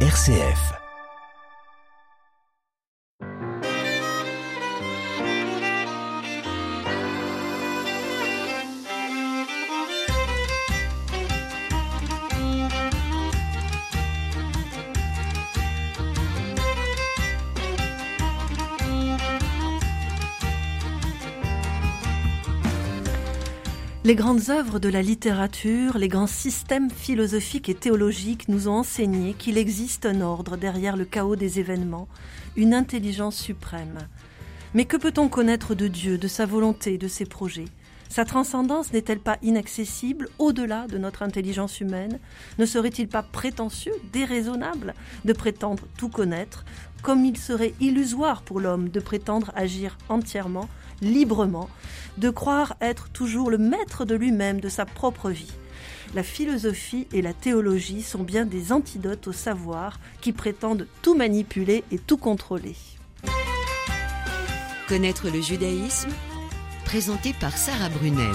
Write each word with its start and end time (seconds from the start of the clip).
RCF. 0.00 0.85
Les 24.06 24.14
grandes 24.14 24.50
œuvres 24.50 24.78
de 24.78 24.88
la 24.88 25.02
littérature, 25.02 25.98
les 25.98 26.06
grands 26.06 26.28
systèmes 26.28 26.90
philosophiques 26.92 27.68
et 27.68 27.74
théologiques 27.74 28.48
nous 28.48 28.68
ont 28.68 28.74
enseigné 28.74 29.34
qu'il 29.34 29.58
existe 29.58 30.06
un 30.06 30.20
ordre 30.20 30.56
derrière 30.56 30.96
le 30.96 31.04
chaos 31.04 31.34
des 31.34 31.58
événements, 31.58 32.06
une 32.54 32.72
intelligence 32.72 33.34
suprême. 33.34 33.98
Mais 34.74 34.84
que 34.84 34.96
peut-on 34.96 35.28
connaître 35.28 35.74
de 35.74 35.88
Dieu, 35.88 36.18
de 36.18 36.28
sa 36.28 36.46
volonté, 36.46 36.98
de 36.98 37.08
ses 37.08 37.26
projets? 37.26 37.64
Sa 38.08 38.24
transcendance 38.24 38.92
n'est-elle 38.92 39.18
pas 39.18 39.38
inaccessible 39.42 40.28
au-delà 40.38 40.86
de 40.86 40.98
notre 40.98 41.24
intelligence 41.24 41.80
humaine? 41.80 42.20
Ne 42.60 42.64
serait-il 42.64 43.08
pas 43.08 43.24
prétentieux, 43.24 43.94
déraisonnable 44.12 44.94
de 45.24 45.32
prétendre 45.32 45.82
tout 45.98 46.10
connaître, 46.10 46.64
comme 47.02 47.24
il 47.24 47.36
serait 47.36 47.74
illusoire 47.80 48.42
pour 48.42 48.60
l'homme 48.60 48.88
de 48.88 49.00
prétendre 49.00 49.50
agir 49.56 49.98
entièrement 50.08 50.68
librement, 51.02 51.68
de 52.18 52.30
croire 52.30 52.76
être 52.80 53.08
toujours 53.08 53.50
le 53.50 53.58
maître 53.58 54.04
de 54.04 54.14
lui-même, 54.14 54.60
de 54.60 54.68
sa 54.68 54.86
propre 54.86 55.30
vie. 55.30 55.52
La 56.14 56.22
philosophie 56.22 57.06
et 57.12 57.22
la 57.22 57.32
théologie 57.32 58.02
sont 58.02 58.22
bien 58.22 58.46
des 58.46 58.72
antidotes 58.72 59.26
au 59.28 59.32
savoir 59.32 59.98
qui 60.20 60.32
prétendent 60.32 60.86
tout 61.02 61.14
manipuler 61.14 61.84
et 61.90 61.98
tout 61.98 62.16
contrôler. 62.16 62.76
Connaître 64.88 65.28
le 65.30 65.40
judaïsme 65.40 66.10
Présenté 66.84 67.34
par 67.40 67.56
Sarah 67.56 67.88
Brunel. 67.88 68.30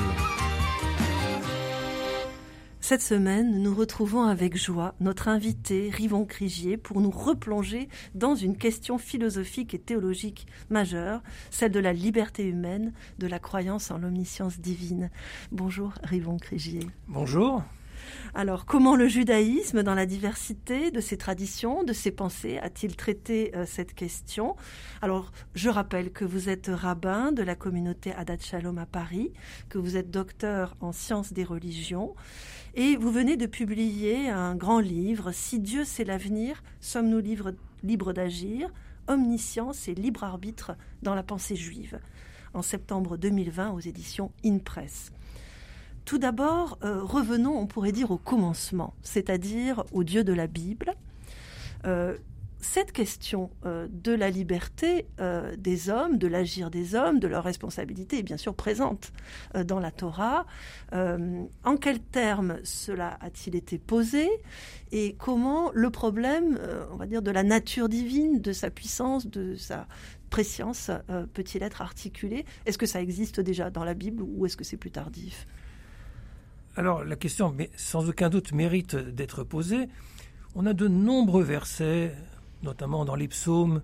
Cette 2.92 3.02
semaine, 3.02 3.64
nous 3.64 3.73
retrouvons 3.73 4.23
avec 4.23 4.58
joie 4.58 4.95
notre 5.00 5.30
invité 5.30 5.89
Rivon 5.89 6.25
Crigier 6.25 6.75
pour 6.75 7.00
nous 7.00 7.09
replonger 7.09 7.88
dans 8.16 8.36
une 8.36 8.58
question 8.58 8.97
philosophique 8.97 9.73
et 9.73 9.80
théologique 9.80 10.45
majeure, 10.70 11.22
celle 11.52 11.72
de 11.72 11.80
la 11.80 11.94
liberté 11.94 12.44
humaine, 12.44 12.92
de 13.17 13.28
la 13.28 13.39
croyance 13.39 13.92
en 13.92 13.97
l'omniscience 13.97 14.59
divine. 14.59 15.09
Bonjour 15.53 15.94
Rivon 16.03 16.36
Crigier. 16.36 16.86
Bonjour. 17.08 17.64
Alors, 18.34 18.66
comment 18.66 18.95
le 18.95 19.08
judaïsme, 19.08 19.84
dans 19.84 19.95
la 19.95 20.06
diversité 20.06 20.92
de 20.92 21.00
ses 21.02 21.17
traditions, 21.17 21.84
de 21.84 21.94
ses 21.94 22.12
pensées, 22.12 22.58
a-t-il 22.59 22.95
traité 22.95 23.52
euh, 23.56 23.66
cette 23.66 23.94
question? 23.94 24.56
Alors, 25.02 25.31
je 25.53 25.69
rappelle 25.69 26.12
que 26.12 26.25
vous 26.25 26.50
êtes 26.50 26.69
rabbin 26.72 27.31
de 27.31 27.44
la 27.44 27.56
communauté 27.56 28.14
Adat 28.14 28.39
Shalom 28.39 28.78
à 28.78 28.86
Paris, 28.86 29.31
que 29.69 29.78
vous 29.78 29.97
êtes 29.97 30.12
docteur 30.12 30.75
en 30.80 30.92
sciences 30.92 31.34
des 31.34 31.44
religions, 31.44 32.16
et 32.74 32.96
vous 32.96 33.12
venez 33.12 33.36
de 33.36 33.46
publier 33.46 34.30
un 34.30 34.56
grand 34.56 34.80
livre, 34.80 35.32
Si 35.32 35.60
Dieu 35.60 35.84
c'est 35.84 36.06
l'avenir, 36.06 36.64
sommes-nous 36.80 37.20
libres, 37.84 38.14
d'agir 38.14 38.70
Omniscience 39.08 39.88
et 39.88 39.96
libre 39.96 40.24
arbitre 40.24 40.74
dans 41.02 41.16
la 41.16 41.24
pensée 41.24 41.56
juive, 41.56 42.00
en 42.54 42.62
septembre 42.62 43.18
2020 43.18 43.72
aux 43.72 43.80
éditions 43.80 44.32
InPress. 44.46 45.12
Tout 46.06 46.18
d'abord, 46.18 46.78
euh, 46.84 47.04
revenons, 47.04 47.58
on 47.58 47.68
pourrait 47.68 47.92
dire, 47.92 48.12
au 48.12 48.18
commencement, 48.18 48.94
c'est-à-dire 49.02 49.84
au 49.92 50.04
Dieu 50.04 50.24
de 50.24 50.34
la 50.34 50.48
Bible. 50.48 50.94
Euh, 51.86 52.16
cette 52.62 52.92
question 52.92 53.50
euh, 53.66 53.88
de 53.92 54.12
la 54.12 54.30
liberté 54.30 55.08
des 55.58 55.90
hommes, 55.90 56.17
de 56.17 56.28
l'agir 56.28 56.70
des 56.70 56.95
hommes, 56.95 57.20
de 57.20 57.28
leur 57.28 57.44
responsabilité 57.44 58.19
est 58.19 58.24
bien 58.24 58.38
sûr 58.38 58.56
présente 58.56 59.12
dans 59.53 59.80
la 59.80 59.91
Torah. 59.91 60.46
en 60.94 61.78
quels 61.78 62.00
termes 62.00 62.58
cela 62.63 63.18
a-t-il 63.22 63.56
été 63.56 63.78
posé 63.78 64.30
et 64.91 65.16
comment 65.18 65.72
le 65.74 65.90
problème, 65.90 66.59
on 66.91 66.96
va 66.96 67.06
dire, 67.06 67.22
de 67.22 67.31
la 67.31 67.44
nature 67.44 67.90
divine, 67.90 68.41
de 68.41 68.52
sa 68.52 68.69
puissance, 68.69 69.28
de 69.28 69.56
sa 69.56 69.88
préscience 70.30 70.91
peut-il 71.34 71.63
être 71.63 71.81
articulé? 71.81 72.46
Est-ce 72.66 72.78
que 72.78 72.86
ça 72.86 73.02
existe 73.02 73.40
déjà 73.40 73.69
dans 73.69 73.84
la 73.84 73.94
Bible 73.94 74.24
ou 74.24 74.46
est-ce 74.46 74.57
que 74.57 74.63
c'est 74.63 74.78
plus 74.78 74.91
tardif? 74.91 75.47
Alors 76.78 77.03
la 77.03 77.16
question, 77.16 77.56
sans 77.75 78.07
aucun 78.07 78.30
doute, 78.30 78.53
mérite 78.53 78.96
d'être 78.96 79.44
posée. 79.44 79.90
On 80.56 80.66
a 80.66 80.74
de 80.74 80.88
nombreux 80.88 81.44
versets, 81.44 82.13
notamment 82.64 83.06
dans 83.06 83.16
les 83.16 83.28
psaumes, 83.28 83.82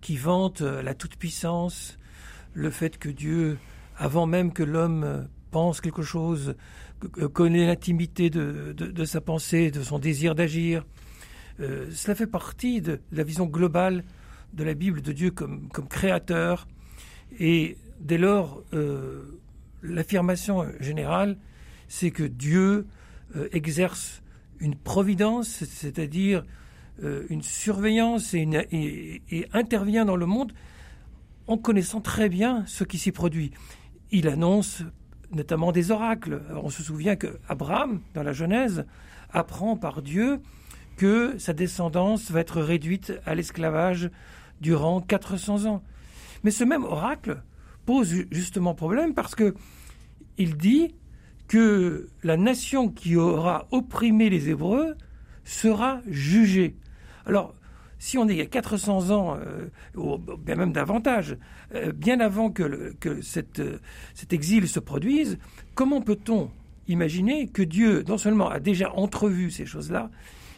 qui 0.00 0.16
vantent 0.16 0.62
la 0.62 0.94
toute-puissance, 0.94 1.98
le 2.54 2.70
fait 2.70 2.98
que 2.98 3.08
Dieu, 3.08 3.58
avant 3.96 4.26
même 4.26 4.52
que 4.52 4.62
l'homme 4.62 5.28
pense 5.50 5.80
quelque 5.80 6.02
chose, 6.02 6.54
connaît 7.32 7.66
l'intimité 7.66 8.30
de, 8.30 9.04
sa 9.04 9.20
pensée, 9.20 9.70
de 9.70 9.82
son 9.82 9.98
désir 9.98 10.34
d'agir. 10.34 10.84
Euh, 11.60 11.90
cela 11.92 12.14
fait 12.14 12.26
partie 12.26 12.80
de 12.80 13.00
la 13.12 13.22
vision 13.22 13.46
globale 13.46 14.04
de 14.54 14.64
la 14.64 14.74
Bible 14.74 15.02
de 15.02 15.12
Dieu 15.12 15.30
comme, 15.30 15.68
créateur. 15.88 16.66
Et 17.38 17.76
dès 18.00 18.18
lors, 18.18 18.62
euh, 18.72 19.38
l'affirmation 19.82 20.66
générale 20.80 21.36
c'est 21.90 22.12
que 22.12 22.22
Dieu 22.22 22.86
euh, 23.36 23.48
exerce 23.52 24.22
une 24.60 24.76
providence, 24.76 25.64
c'est-à-dire 25.64 26.44
euh, 27.02 27.24
une 27.30 27.42
surveillance 27.42 28.34
et, 28.34 29.46
intervient 29.52 30.04
dans 30.04 30.16
le 30.16 30.26
monde 30.26 30.52
en 31.46 31.56
connaissant 31.56 32.00
très 32.00 32.28
bien 32.28 32.64
ce 32.66 32.84
qui 32.84 32.98
s'y 32.98 33.12
produit. 33.12 33.52
Il 34.10 34.28
annonce 34.28 34.82
notamment 35.32 35.72
des 35.72 35.90
oracles. 35.90 36.42
On 36.62 36.70
se 36.70 36.82
souvient 36.82 37.16
que 37.16 37.38
Abraham, 37.48 38.00
dans 38.14 38.22
la 38.22 38.32
Genèse, 38.32 38.84
apprend 39.32 39.76
par 39.76 40.02
Dieu 40.02 40.40
que 40.96 41.38
sa 41.38 41.52
descendance 41.52 42.30
va 42.30 42.40
être 42.40 42.60
réduite 42.60 43.12
à 43.24 43.34
l'esclavage 43.34 44.10
durant 44.60 45.00
400 45.00 45.66
ans. 45.66 45.82
Mais 46.44 46.50
ce 46.50 46.64
même 46.64 46.84
oracle 46.84 47.42
pose 47.86 48.24
justement 48.30 48.74
problème 48.74 49.14
parce 49.14 49.34
que 49.34 49.54
il 50.38 50.56
dit 50.56 50.94
que 51.48 52.08
la 52.22 52.36
nation 52.36 52.88
qui 52.88 53.16
aura 53.16 53.66
opprimé 53.70 54.30
les 54.30 54.50
Hébreux 54.50 54.94
sera 55.44 56.00
jugée. 56.06 56.76
Alors, 57.26 57.54
si 58.00 58.16
on 58.16 58.26
est 58.28 58.40
a 58.40 58.46
400 58.46 59.10
ans, 59.10 59.36
euh, 59.36 59.68
ou 59.94 60.18
bien 60.18 60.56
même 60.56 60.72
davantage, 60.72 61.36
euh, 61.74 61.92
bien 61.92 62.18
avant 62.18 62.50
que, 62.50 62.94
que 62.98 63.20
cette, 63.20 63.62
cet 64.14 64.32
exil 64.32 64.66
se 64.66 64.80
produise, 64.80 65.38
comment 65.74 66.00
peut-on 66.00 66.50
imaginer 66.88 67.46
que 67.46 67.62
Dieu, 67.62 68.02
non 68.08 68.18
seulement 68.18 68.48
a 68.48 68.58
déjà 68.58 68.90
entrevu 68.94 69.50
ces 69.50 69.66
choses-là, 69.66 70.10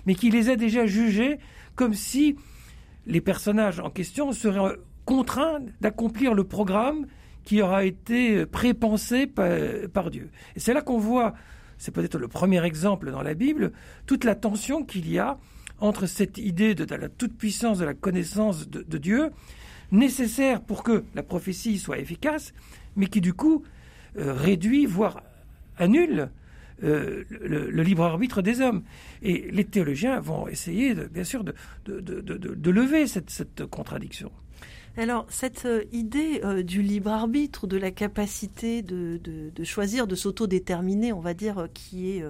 mais 0.06 0.14
qu'il 0.14 0.32
les 0.32 0.50
a 0.50 0.56
déjà 0.56 0.86
jugées 0.86 1.38
comme 1.74 1.94
si 1.94 2.36
les 3.06 3.20
personnages 3.20 3.80
en 3.80 3.90
question 3.90 4.32
seraient 4.32 4.76
contraints 5.04 5.58
d'accomplir 5.80 6.34
le 6.34 6.44
programme 6.44 7.06
qui 7.44 7.60
aura 7.60 7.84
été 7.84 8.46
prépensé 8.46 9.26
par, 9.26 9.50
par 9.92 10.10
Dieu. 10.10 10.30
Et 10.54 10.60
c'est 10.60 10.74
là 10.74 10.80
qu'on 10.80 10.98
voit, 10.98 11.34
c'est 11.76 11.90
peut-être 11.90 12.18
le 12.18 12.28
premier 12.28 12.64
exemple 12.64 13.10
dans 13.10 13.22
la 13.22 13.34
Bible, 13.34 13.72
toute 14.06 14.22
la 14.22 14.36
tension 14.36 14.84
qu'il 14.84 15.10
y 15.10 15.18
a 15.18 15.38
entre 15.82 16.06
cette 16.06 16.38
idée 16.38 16.74
de, 16.74 16.84
la 16.94 17.08
toute-puissance 17.08 17.78
de 17.78 17.84
la 17.84 17.94
connaissance 17.94 18.68
de, 18.68 18.98
Dieu, 18.98 19.30
nécessaire 19.90 20.62
pour 20.62 20.84
que 20.84 21.04
la 21.14 21.22
prophétie 21.22 21.78
soit 21.78 21.98
efficace, 21.98 22.54
mais 22.96 23.06
qui 23.08 23.20
du 23.20 23.34
coup 23.34 23.64
euh, 24.16 24.32
réduit, 24.32 24.86
voire 24.86 25.22
annule 25.76 26.30
euh, 26.84 27.24
le, 27.30 27.82
libre 27.82 28.04
arbitre 28.04 28.42
des 28.42 28.60
hommes. 28.60 28.84
Et 29.22 29.50
les 29.50 29.64
théologiens 29.64 30.20
vont 30.20 30.46
essayer, 30.46 30.94
bien 30.94 31.24
sûr, 31.24 31.42
de, 31.44 31.54
lever 32.70 33.06
cette 33.06 33.66
contradiction. 33.66 34.30
Alors, 34.98 35.24
cette 35.30 35.64
euh, 35.64 35.84
idée 35.90 36.42
euh, 36.44 36.62
du 36.62 36.82
libre 36.82 37.10
arbitre, 37.10 37.66
de 37.66 37.78
la 37.78 37.90
capacité 37.90 38.82
de, 38.82 39.20
choisir, 39.64 40.06
de 40.06 40.14
s'autodéterminer, 40.14 41.14
on 41.14 41.20
va 41.20 41.32
dire, 41.32 41.60
euh, 41.60 41.66
qui 41.72 42.10
est 42.10 42.24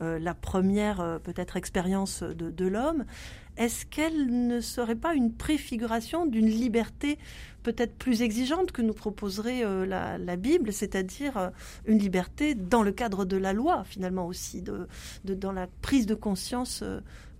la 0.00 0.34
première 0.34 1.20
peut-être 1.24 1.56
expérience 1.56 2.22
de, 2.22 2.66
l'homme, 2.66 3.04
est-ce 3.56 3.84
qu'elle 3.84 4.46
ne 4.46 4.60
serait 4.60 4.94
pas 4.94 5.14
une 5.14 5.32
préfiguration 5.32 6.26
d'une 6.26 6.48
liberté 6.48 7.18
peut-être 7.62 7.96
plus 7.96 8.22
exigeante 8.22 8.70
que 8.72 8.82
nous 8.82 8.92
proposerait 8.92 9.64
la, 9.86 10.36
Bible, 10.36 10.72
c'est-à-dire 10.72 11.50
une 11.86 11.98
liberté 11.98 12.54
dans 12.54 12.82
le 12.82 12.92
cadre 12.92 13.24
de 13.24 13.36
la 13.36 13.52
loi, 13.52 13.84
finalement 13.84 14.26
aussi, 14.26 14.62
de, 14.62 14.86
dans 15.24 15.52
la 15.52 15.66
prise 15.82 16.06
de 16.06 16.14
conscience 16.14 16.84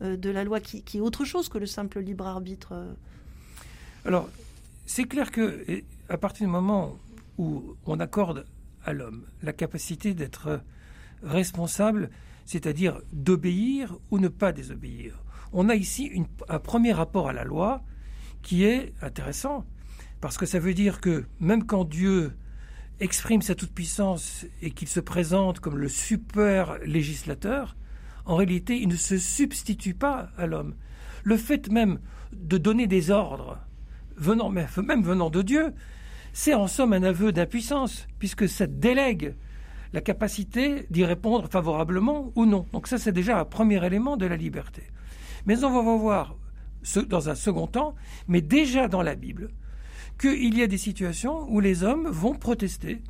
de 0.00 0.30
la 0.30 0.44
loi, 0.44 0.60
qui, 0.60 0.82
est 0.96 1.00
autre 1.00 1.24
chose 1.24 1.48
que 1.48 1.58
le 1.58 1.66
simple 1.66 2.00
libre 2.00 2.26
arbitre 2.26 2.74
c'est 4.86 5.04
clair 5.04 5.30
que 5.30 5.82
à 6.08 6.18
partir 6.18 6.46
du 6.46 6.52
moment 6.52 6.98
où 7.38 7.76
on 7.86 8.00
accorde 8.00 8.44
à 8.84 8.92
l'homme 8.92 9.24
la 9.42 9.52
capacité 9.52 10.14
d'être 10.14 10.60
responsable, 11.22 12.10
c'est-à-dire 12.44 13.00
d'obéir 13.12 13.96
ou 14.10 14.18
ne 14.18 14.28
pas 14.28 14.52
désobéir. 14.52 15.22
On 15.52 15.68
a 15.68 15.74
ici 15.74 16.10
un 16.48 16.58
premier 16.58 16.92
rapport 16.92 17.28
à 17.28 17.32
la 17.32 17.44
loi 17.44 17.82
qui 18.42 18.64
est 18.64 18.92
intéressant, 19.00 19.64
parce 20.20 20.36
que 20.36 20.46
ça 20.46 20.58
veut 20.58 20.74
dire 20.74 21.00
que 21.00 21.24
même 21.40 21.64
quand 21.64 21.84
Dieu 21.84 22.32
exprime 23.00 23.42
sa 23.42 23.54
toute-puissance 23.54 24.46
et 24.62 24.70
qu'il 24.70 24.88
se 24.88 25.00
présente 25.00 25.60
comme 25.60 25.78
le 25.78 25.88
super 25.88 26.78
législateur, 26.84 27.76
en 28.26 28.36
réalité, 28.36 28.76
il 28.80 28.88
ne 28.88 28.96
se 28.96 29.18
substitue 29.18 29.94
pas 29.94 30.30
à 30.36 30.46
l'homme. 30.46 30.74
Le 31.24 31.36
fait 31.36 31.70
même 31.70 32.00
de 32.32 32.58
donner 32.58 32.86
des 32.86 33.10
ordres, 33.10 33.58
venant, 34.16 34.50
même 34.50 35.02
venant 35.02 35.30
de 35.30 35.42
Dieu, 35.42 35.72
c'est 36.32 36.54
en 36.54 36.66
somme 36.66 36.92
un 36.92 37.02
aveu 37.02 37.32
d'impuissance, 37.32 38.06
puisque 38.18 38.48
ça 38.48 38.66
délègue 38.66 39.34
la 39.92 40.00
capacité 40.00 40.86
d'y 40.90 41.04
répondre 41.04 41.48
favorablement 41.48 42.32
ou 42.34 42.46
non. 42.46 42.66
Donc 42.72 42.88
ça, 42.88 42.98
c'est 42.98 43.12
déjà 43.12 43.38
un 43.38 43.44
premier 43.44 43.84
élément 43.86 44.16
de 44.16 44.26
la 44.26 44.36
liberté. 44.36 44.82
Mais 45.46 45.62
on 45.62 45.70
va 45.70 45.96
voir 45.96 46.36
dans 47.08 47.28
un 47.28 47.34
second 47.34 47.66
temps, 47.66 47.94
mais 48.26 48.40
déjà 48.40 48.88
dans 48.88 49.02
la 49.02 49.14
Bible, 49.14 49.50
qu'il 50.18 50.58
y 50.58 50.62
a 50.62 50.66
des 50.66 50.78
situations 50.78 51.46
où 51.48 51.60
les 51.60 51.84
hommes 51.84 52.08
vont 52.08 52.34
protester 52.34 53.00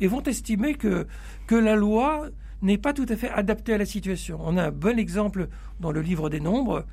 et 0.00 0.06
vont 0.06 0.22
estimer 0.22 0.74
que, 0.74 1.06
que 1.46 1.54
la 1.54 1.74
loi 1.74 2.28
n'est 2.62 2.78
pas 2.78 2.92
tout 2.92 3.06
à 3.08 3.16
fait 3.16 3.30
adaptée 3.30 3.74
à 3.74 3.78
la 3.78 3.86
situation. 3.86 4.38
On 4.42 4.56
a 4.56 4.66
un 4.66 4.70
bon 4.70 4.98
exemple 4.98 5.48
dans 5.80 5.92
le 5.92 6.00
livre 6.00 6.30
des 6.30 6.40
Nombres 6.40 6.84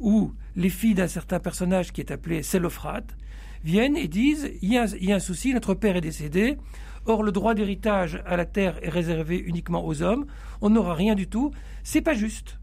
où 0.00 0.32
les 0.56 0.70
filles 0.70 0.94
d'un 0.94 1.08
certain 1.08 1.40
personnage 1.40 1.92
qui 1.92 2.00
est 2.00 2.10
appelé 2.10 2.42
Sélophrate 2.42 3.16
viennent 3.64 3.96
et 3.96 4.08
disent 4.08 4.50
il 4.60 4.72
y, 4.72 4.78
a, 4.78 5.14
un 5.14 5.18
souci, 5.20 5.54
notre 5.54 5.74
père 5.74 5.96
est 5.96 6.00
décédé, 6.00 6.58
or 7.06 7.22
le 7.22 7.32
droit 7.32 7.54
d'héritage 7.54 8.22
à 8.26 8.36
la 8.36 8.44
terre 8.44 8.78
est 8.82 8.88
réservé 8.88 9.38
uniquement 9.38 9.84
aux 9.86 10.02
hommes, 10.02 10.26
on 10.60 10.70
n'aura 10.70 10.94
rien 10.94 11.14
du 11.14 11.28
tout, 11.28 11.52
c'est 11.82 12.02
pas 12.02 12.14
juste. 12.14 12.58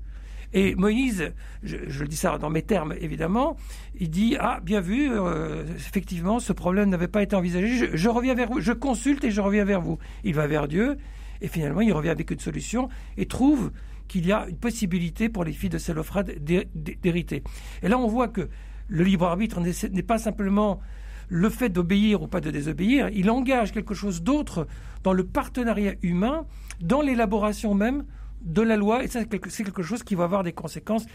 Et 0.52 0.74
Moïse, 0.74 1.32
je, 1.62 1.78
le 1.78 2.08
dis 2.08 2.16
ça 2.16 2.38
dans 2.40 2.50
mes 2.50 2.64
termes 2.64 2.96
évidemment, 3.00 3.56
il 4.00 4.10
dit 4.10 4.36
ah 4.40 4.60
bien 4.64 4.82
vu, 4.82 5.10
euh, 5.12 5.64
effectivement 5.76 6.40
ce 6.40 6.54
problème 6.54 6.90
n'avait 6.90 7.08
pas 7.08 7.22
été 7.22 7.36
envisagé. 7.36 7.90
Je, 7.94 8.10
reviens 8.10 8.34
vers 8.34 8.50
vous, 8.50 8.60
je 8.60 8.74
consulte 8.74 9.24
et 9.24 9.32
je 9.32 9.42
reviens 9.42 9.64
vers 9.64 9.82
vous. 9.82 10.00
Il 10.24 10.34
va 10.34 10.48
vers 10.48 10.68
Dieu 10.68 10.98
et 11.42 11.48
finalement 11.48 11.82
il 11.82 11.94
revient 11.94 12.10
avec 12.10 12.32
une 12.32 12.40
solution 12.40 12.90
et 13.18 13.28
trouve 13.28 13.72
qu'il 14.10 14.26
y 14.28 14.34
a 14.34 14.46
une 14.50 14.58
possibilité 14.58 15.30
pour 15.30 15.46
les 15.46 15.54
filles 15.54 15.70
de 15.70 15.78
Sélophrade 15.78 16.34
d'hériter. 16.44 17.44
Et 17.82 17.88
là 17.88 17.98
on 17.98 18.08
voit 18.08 18.28
que 18.28 18.50
le 18.90 19.04
libre 19.06 19.28
arbitre 19.28 19.62
n'est 19.62 20.04
pas 20.04 20.18
simplement 20.18 20.82
le 21.30 21.50
fait 21.50 21.70
d'obéir 21.70 22.24
ou 22.24 22.28
pas 22.28 22.42
de 22.42 22.52
désobéir, 22.52 23.10
il 23.10 23.30
engage 23.30 23.72
quelque 23.72 23.94
chose 23.94 24.24
d'autre 24.24 24.68
dans 25.04 25.14
le 25.14 25.24
partenariat 25.24 25.94
humain, 26.02 26.46
dans 26.82 27.02
l'élaboration 27.02 27.76
même 27.76 28.04
de 28.42 28.64
la 28.64 28.78
loi, 28.78 29.04
et 29.04 29.08
c'est 29.08 29.30
quelque 29.30 29.84
chose 29.84 30.02
qui 30.02 30.16
va 30.16 30.24
avoir 30.24 30.44
des 30.44 30.54
conséquences 30.54 31.06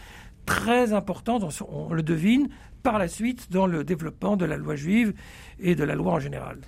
très 0.45 0.93
importantes, 0.93 1.43
on 1.67 1.93
le 1.93 2.03
devine, 2.03 2.47
par 2.81 2.97
la 2.97 3.07
suite 3.07 3.51
dans 3.51 3.67
le 3.67 3.83
développement 3.83 4.37
de 4.37 4.45
la 4.45 4.57
loi 4.57 4.75
juive 4.75 5.13
et 5.59 5.75
de 5.75 5.83
la 5.83 5.95
loi 5.95 6.13
en 6.13 6.19
général. 6.19 6.59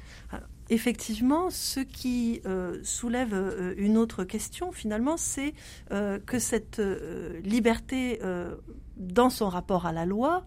Effectivement, 0.70 1.50
ce 1.50 1.80
qui 1.80 2.42
euh, 2.46 2.78
soulève 2.84 3.34
euh, 3.34 3.74
une 3.78 3.98
autre 3.98 4.24
question, 4.26 4.72
finalement, 4.72 5.16
c'est 5.16 5.54
euh, 5.92 6.20
que 6.20 6.40
cette 6.40 6.82
liberté 7.44 8.20
dans 8.98 9.30
son 9.30 9.48
rapport 9.48 9.86
à 9.86 9.92
la 9.92 10.06
loi, 10.06 10.44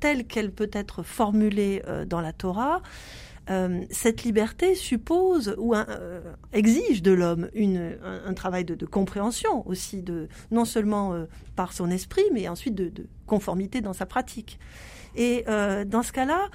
telle 0.00 0.26
qu'elle 0.26 0.52
peut 0.52 0.70
être 0.72 1.02
formulée 1.02 1.82
dans 2.06 2.20
la 2.20 2.32
Torah, 2.32 2.82
cette 3.90 4.24
liberté 4.24 4.74
suppose 4.74 5.54
ou 5.58 5.74
exige 6.52 7.02
de 7.02 7.12
l'homme 7.12 7.48
un, 7.54 8.34
travail 8.34 8.64
de, 8.64 8.86
compréhension 8.86 9.66
aussi, 9.68 10.04
non 10.50 10.64
seulement 10.64 11.14
par 11.54 11.72
son 11.72 11.90
esprit, 11.90 12.24
mais 12.32 12.48
ensuite 12.48 12.74
de, 12.74 13.06
conformité 13.26 13.80
dans 13.80 13.94
sa 13.94 14.06
pratique. 14.06 14.58
Et 15.16 15.44
dans 15.86 16.02
ce 16.02 16.12
cas-là, 16.12 16.48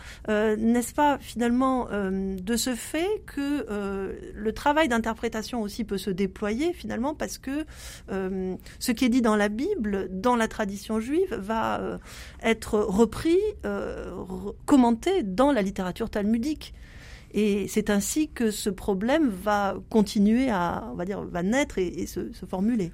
n'est-ce 0.55 0.93
pas 0.93 1.17
finalement 1.19 1.87
de 1.91 2.55
ce 2.55 2.75
fait 2.75 3.23
que 3.25 3.65
le 4.33 4.53
travail 4.53 4.87
d'interprétation 4.87 5.61
aussi 5.61 5.83
peut 5.83 5.97
se 5.97 6.09
déployer 6.09 6.73
finalement 6.73 7.15
parce 7.15 7.37
que 7.37 7.65
ce 8.07 8.91
qui 8.91 9.05
est 9.05 9.09
dit 9.09 9.21
dans 9.21 9.35
la 9.35 9.49
Bible, 9.49 10.07
dans 10.11 10.35
la 10.35 10.47
tradition 10.47 10.99
juive, 10.99 11.33
va 11.35 11.99
être 12.43 12.79
repris, 12.79 13.39
commenté 14.65 15.23
dans 15.23 15.51
la 15.51 15.61
littérature 15.61 16.09
talmudique. 16.09 16.73
Et 17.33 17.67
c'est 17.67 17.89
ainsi 17.89 18.29
que 18.29 18.51
ce 18.51 18.69
problème 18.69 19.29
va 19.29 19.75
continuer 19.89 20.49
à, 20.49 20.87
on 20.91 20.95
va 20.95 21.05
dire, 21.05 21.21
va 21.21 21.43
naître 21.43 21.77
et, 21.77 22.05
se, 22.05 22.31
formuler. 22.47 22.91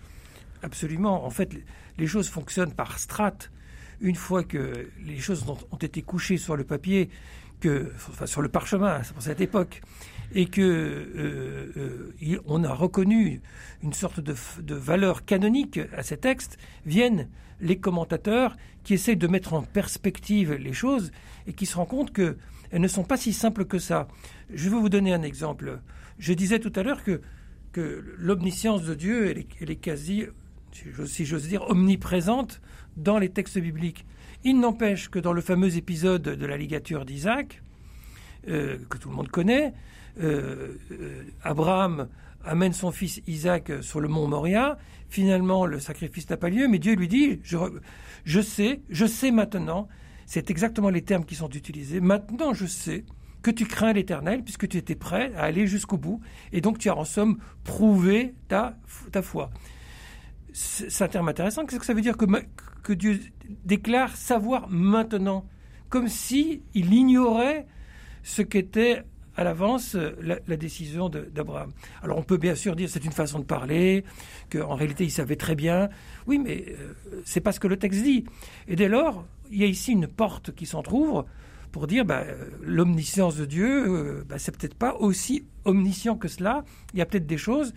Absolument. 0.61 1.25
En 1.25 1.29
fait, 1.29 1.51
les 1.97 2.07
choses 2.07 2.29
fonctionnent 2.29 2.73
par 2.73 2.99
strates. 2.99 3.51
Une 3.99 4.15
fois 4.15 4.43
que 4.43 4.89
les 5.03 5.19
choses 5.19 5.45
ont, 5.47 5.77
été 5.77 6.01
couchées 6.01 6.37
sur 6.37 6.55
le 6.55 6.63
papier, 6.63 7.09
que, 7.59 7.91
sur 8.25 8.41
le 8.41 8.49
parchemin, 8.49 9.01
pour 9.13 9.23
cette 9.23 9.41
époque, 9.41 9.81
et 10.33 10.45
que 10.45 10.61
euh, 10.61 12.13
euh, 12.21 12.41
on 12.45 12.63
a 12.63 12.73
reconnu 12.73 13.41
une 13.81 13.93
sorte 13.93 14.19
de, 14.19 14.35
valeur 14.75 15.25
canonique 15.25 15.79
à 15.95 16.03
ces 16.03 16.17
textes, 16.17 16.57
viennent 16.85 17.29
les 17.59 17.79
commentateurs 17.79 18.55
qui 18.83 18.93
essayent 18.93 19.17
de 19.17 19.27
mettre 19.27 19.53
en 19.53 19.63
perspective 19.63 20.53
les 20.53 20.73
choses 20.73 21.11
et 21.47 21.53
qui 21.53 21.65
se 21.65 21.75
rendent 21.75 21.87
compte 21.87 22.13
que 22.13 22.37
elles 22.69 22.81
ne 22.81 22.87
sont 22.87 23.05
pas 23.05 23.17
si 23.17 23.31
simples 23.31 23.65
que 23.65 23.79
ça. 23.79 24.09
Je 24.53 24.69
vais 24.69 24.75
vous 24.75 24.89
donner 24.89 25.13
un 25.13 25.21
exemple. 25.21 25.79
Je 26.19 26.33
disais 26.33 26.59
tout 26.59 26.73
à 26.75 26.83
l'heure 26.83 27.01
que 27.03 27.21
l'omniscience 28.17 28.83
de 28.83 28.93
Dieu, 28.93 29.29
elle 29.29 29.71
est, 29.71 29.75
quasi, 29.75 30.25
si 30.71 31.25
j'ose 31.25 31.47
dire, 31.47 31.63
omniprésente 31.69 32.61
dans 32.97 33.17
les 33.17 33.29
textes 33.29 33.59
bibliques. 33.59 34.05
Il 34.43 34.59
n'empêche 34.59 35.09
que 35.09 35.19
dans 35.19 35.33
le 35.33 35.41
fameux 35.41 35.77
épisode 35.77 36.23
de 36.23 36.45
la 36.45 36.57
ligature 36.57 37.05
d'Isaac, 37.05 37.61
euh, 38.47 38.77
que 38.89 38.97
tout 38.97 39.09
le 39.09 39.15
monde 39.15 39.29
connaît, 39.29 39.73
euh, 40.19 40.75
euh, 40.91 41.23
Abraham 41.43 42.07
amène 42.43 42.73
son 42.73 42.91
fils 42.91 43.21
Isaac 43.27 43.71
sur 43.81 43.99
le 43.99 44.07
mont 44.07 44.27
Moria. 44.27 44.77
Finalement, 45.09 45.65
le 45.65 45.79
sacrifice 45.79 46.29
n'a 46.29 46.37
pas 46.37 46.49
lieu, 46.49 46.67
mais 46.67 46.79
Dieu 46.79 46.95
lui 46.95 47.07
dit, 47.07 47.39
je, 47.43 48.41
sais, 48.41 48.81
je 48.89 49.05
sais 49.05 49.31
maintenant 49.31 49.87
c'est 50.27 50.51
exactement 50.51 50.89
les 50.89 51.03
termes 51.03 51.25
qui 51.25 51.35
sont 51.35 51.49
utilisés. 51.49 52.01
Maintenant, 52.01 52.53
je 52.53 52.65
sais 52.65 53.05
que 53.41 53.49
tu 53.49 53.65
crains 53.65 53.93
l'Éternel 53.93 54.43
puisque 54.43 54.67
tu 54.67 54.77
étais 54.77 54.95
prêt 54.95 55.31
à 55.35 55.43
aller 55.43 55.67
jusqu'au 55.67 55.97
bout 55.97 56.19
et 56.51 56.59
donc 56.59 56.79
tu 56.79 56.89
as 56.89 56.97
en 56.97 57.05
somme 57.05 57.37
prouvé 57.63 58.35
ta, 58.49 58.77
ta 59.11 59.21
foi. 59.21 59.49
C'est 60.51 61.03
un 61.03 61.07
terme 61.07 61.29
intéressant. 61.29 61.65
Qu'est-ce 61.65 61.79
que 61.79 61.85
ça 61.85 61.93
veut 61.93 62.01
dire 62.01 62.17
que, 62.17 62.25
que 62.87 62.93
Dieu 62.93 63.19
déclare 63.65 64.15
savoir 64.15 64.69
maintenant 64.69 65.45
Comme 65.89 66.07
si 66.07 66.61
il 66.73 66.93
ignorait 66.93 67.67
ce 68.23 68.41
qu'était 68.41 69.03
à 69.35 69.43
l'avance 69.43 69.95
la, 70.21 70.57
décision 70.57 71.09
d'Abraham. 71.09 71.73
Alors 72.01 72.17
on 72.17 72.23
peut 72.23 72.37
bien 72.37 72.55
sûr 72.55 72.77
dire 72.77 72.89
c'est 72.89 73.03
une 73.03 73.11
façon 73.11 73.39
de 73.39 73.43
parler, 73.43 74.05
qu'en 74.49 74.73
réalité 74.73 75.03
il 75.03 75.11
savait 75.11 75.35
très 75.35 75.55
bien. 75.55 75.89
Oui, 76.27 76.39
mais 76.39 76.63
euh, 76.69 76.93
c'est 77.25 77.41
pas 77.41 77.51
ce 77.51 77.59
que 77.59 77.67
le 77.67 77.77
texte 77.77 78.01
dit. 78.03 78.23
Et 78.69 78.77
dès 78.77 78.87
lors, 78.87 79.25
il 79.51 79.59
y 79.59 79.63
a 79.63 79.67
ici 79.67 79.91
une 79.91 80.07
porte 80.07 80.55
qui 80.55 80.65
s'entr'ouvre 80.65 81.25
pour 81.73 81.87
dire 81.87 82.05
bah, 82.05 82.23
l'omniscience 82.63 83.35
de 83.35 83.45
Dieu, 83.45 83.85
euh, 83.89 84.23
bah, 84.27 84.39
c'est 84.39 84.57
peut-être 84.57 84.75
pas 84.75 84.95
aussi 84.95 85.45
omniscient 85.65 86.15
que 86.15 86.29
cela. 86.29 86.63
Il 86.93 86.99
y 86.99 87.01
a 87.01 87.05
peut-être 87.05 87.27
des 87.27 87.37
choses 87.37 87.73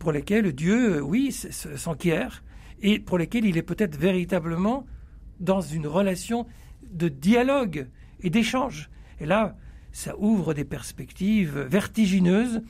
pour 0.00 0.10
lesquelles 0.10 0.52
Dieu, 0.52 0.96
euh, 0.96 1.00
oui, 1.00 1.30
s'enquiert 1.32 2.42
et 2.82 2.98
pour 2.98 3.18
lesquelles 3.18 3.44
il 3.44 3.56
est 3.56 3.62
peut-être 3.62 3.96
véritablement 3.96 4.86
dans 5.38 5.60
une 5.60 5.86
relation 5.86 6.46
de 6.90 7.08
dialogue 7.08 7.88
et 8.20 8.30
d'échange. 8.30 8.90
Et 9.20 9.26
là, 9.26 9.56
ça 9.92 10.16
ouvre 10.18 10.54
des 10.54 10.64
perspectives 10.64 11.58
vertigineuses 11.58 12.62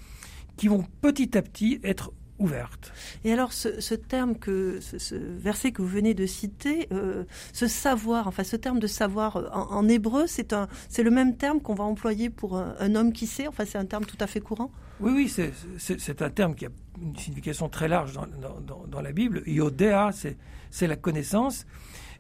qui 0.57 0.69
vont 0.69 0.85
petit 1.01 1.37
à 1.37 1.43
petit 1.43 1.81
être 1.83 2.13
ouverte. 2.41 2.93
Et 3.25 3.33
alors, 3.33 3.53
ce, 3.53 3.95
terme 3.95 4.37
que, 4.37 4.81
ce, 4.81 5.15
verset 5.15 5.73
que 5.73 5.83
vous 5.83 5.89
venez 5.89 6.15
de 6.15 6.27
citer, 6.27 6.89
euh, 6.93 7.25
ce 7.53 7.67
savoir, 7.67 8.27
enfin, 8.27 8.43
ce 8.43 8.57
terme 8.57 8.81
de 8.81 8.87
savoir 8.87 9.37
euh, 9.37 9.49
en, 9.51 9.87
hébreu, 9.89 10.27
c'est 10.27 10.53
un, 10.53 10.69
c'est 10.89 11.03
le 11.03 11.11
même 11.11 11.37
terme 11.37 11.61
qu'on 11.61 11.75
va 11.75 11.85
employer 11.85 12.31
pour 12.31 12.57
un, 12.57 12.95
homme 12.95 13.13
qui 13.13 13.27
sait. 13.27 13.47
Enfin, 13.47 13.65
c'est 13.67 13.79
un 13.79 13.85
terme 13.85 14.07
tout 14.07 14.17
à 14.21 14.27
fait 14.27 14.41
courant. 14.41 14.71
Oui, 15.01 15.13
oui, 15.15 15.29
c'est, 15.29 15.53
c'est, 15.79 16.23
un 16.23 16.31
terme 16.31 16.55
qui 16.55 16.67
a 16.67 16.71
une 17.01 17.17
signification 17.17 17.69
très 17.69 17.89
large 17.89 18.15
dans, 18.15 18.27
dans, 18.61 18.87
dans 18.87 19.01
la 19.01 19.13
Bible. 19.13 19.43
Yodéa, 19.47 20.11
c'est, 20.13 20.37
c'est 20.71 20.87
la 20.87 20.97
connaissance, 20.97 21.67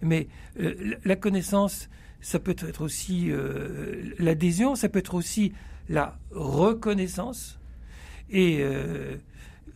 mais 0.00 0.28
euh, 0.60 0.94
la 1.04 1.16
connaissance, 1.16 1.88
ça 2.20 2.38
peut 2.38 2.56
être 2.58 2.82
aussi 2.82 3.30
l'adhésion, 4.18 4.74
ça 4.74 4.90
peut 4.90 4.98
être 4.98 5.14
aussi 5.14 5.52
la 5.88 6.18
reconnaissance. 6.30 7.58
Et 8.30 8.62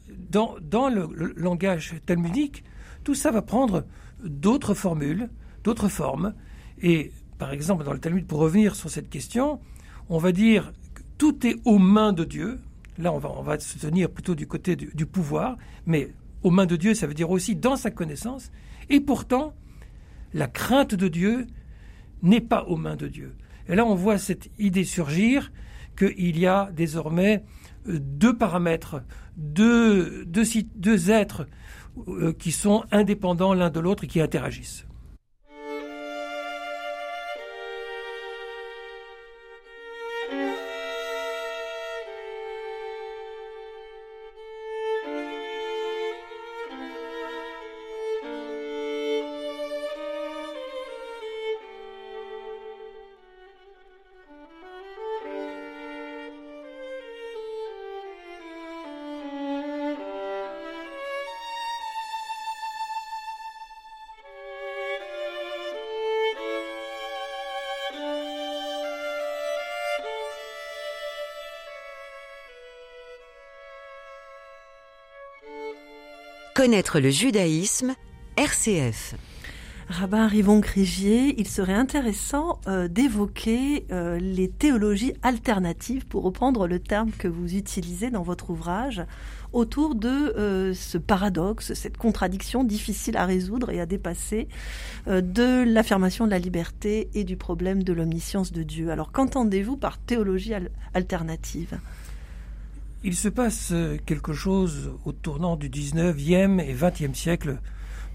dans, 0.08 0.88
le, 0.88 1.34
langage 1.36 1.94
talmudique, 2.06 2.64
tout 3.04 3.14
ça 3.14 3.30
va 3.30 3.42
prendre 3.42 3.84
d'autres 4.22 4.74
formules, 4.74 5.28
d'autres 5.62 5.88
formes. 5.88 6.34
Et 6.82 7.12
par 7.38 7.52
exemple, 7.52 7.84
dans 7.84 7.92
le 7.92 7.98
Talmud, 7.98 8.26
pour 8.26 8.38
revenir 8.40 8.74
sur 8.74 8.90
cette 8.90 9.10
question, 9.10 9.60
on 10.08 10.18
va 10.18 10.32
dire 10.32 10.72
que 10.94 11.02
tout 11.18 11.46
est 11.46 11.56
aux 11.64 11.78
mains 11.78 12.12
de 12.12 12.24
Dieu. 12.24 12.60
Là, 12.98 13.12
on 13.12 13.18
va, 13.18 13.58
se 13.58 13.78
tenir 13.78 14.10
plutôt 14.10 14.34
du 14.34 14.46
côté 14.46 14.76
du, 14.76 15.06
pouvoir, 15.06 15.56
mais 15.86 16.10
aux 16.42 16.50
mains 16.50 16.66
de 16.66 16.76
Dieu, 16.76 16.94
ça 16.94 17.06
veut 17.06 17.14
dire 17.14 17.30
aussi 17.30 17.56
dans 17.56 17.76
sa 17.76 17.90
connaissance. 17.90 18.52
Et 18.88 19.00
pourtant, 19.00 19.54
la 20.32 20.46
crainte 20.46 20.94
de 20.94 21.08
Dieu 21.08 21.46
n'est 22.22 22.40
pas 22.40 22.64
aux 22.64 22.76
mains 22.76 22.96
de 22.96 23.08
Dieu. 23.08 23.34
Et 23.68 23.74
là, 23.74 23.84
on 23.84 23.94
voit 23.94 24.18
cette 24.18 24.50
idée 24.58 24.84
surgir 24.84 25.50
qu'il 25.96 26.38
y 26.38 26.46
a 26.46 26.70
désormais 26.72 27.44
deux 27.86 28.36
paramètres, 28.36 29.02
deux, 29.36 30.24
deux, 30.26 31.10
êtres 31.10 31.46
euh, 32.08 32.32
qui 32.32 32.52
sont 32.52 32.84
indépendants 32.90 33.54
l'un 33.54 33.70
de 33.70 33.80
l'autre 33.80 34.04
et 34.04 34.06
qui 34.06 34.20
interagissent. 34.20 34.86
Connaître 76.64 76.98
le 76.98 77.10
judaïsme, 77.10 77.94
RCF. 78.38 79.16
Rabbin 79.90 80.26
Rivon 80.26 80.60
Grigier, 80.60 81.38
il 81.38 81.46
serait 81.46 81.74
intéressant 81.74 82.58
euh, 82.66 82.88
d'évoquer 82.88 83.84
euh, 83.92 84.18
les 84.18 84.48
théologies 84.48 85.12
alternatives, 85.22 86.06
pour 86.06 86.22
reprendre 86.22 86.66
le 86.66 86.78
terme 86.78 87.10
que 87.10 87.28
vous 87.28 87.54
utilisez 87.54 88.10
dans 88.10 88.22
votre 88.22 88.48
ouvrage, 88.48 89.04
autour 89.52 89.94
de 89.94 90.08
euh, 90.08 90.72
ce 90.72 90.96
paradoxe, 90.96 91.74
cette 91.74 91.98
contradiction 91.98 92.64
difficile 92.64 93.18
à 93.18 93.26
résoudre 93.26 93.68
et 93.68 93.78
à 93.78 93.84
dépasser 93.84 94.48
de 95.06 95.64
l'affirmation 95.70 96.24
de 96.24 96.30
la 96.30 96.38
liberté 96.38 97.10
et 97.12 97.24
du 97.24 97.36
problème 97.36 97.82
de 97.82 97.92
l'omniscience 97.92 98.52
de 98.52 98.62
Dieu. 98.62 98.90
Alors 98.90 99.12
qu'entendez-vous 99.12 99.76
par 99.76 99.98
théologie 99.98 100.54
alternative? 100.94 101.78
Il 103.04 103.14
se 103.14 103.28
passe 103.28 103.70
euh, 103.72 103.98
quelque 104.06 104.32
chose 104.32 104.92
au 105.04 105.12
tournant 105.12 105.56
du 105.56 105.68
19e 105.68 106.58
et 106.58 106.74
20e 106.74 107.12
siècle 107.12 107.60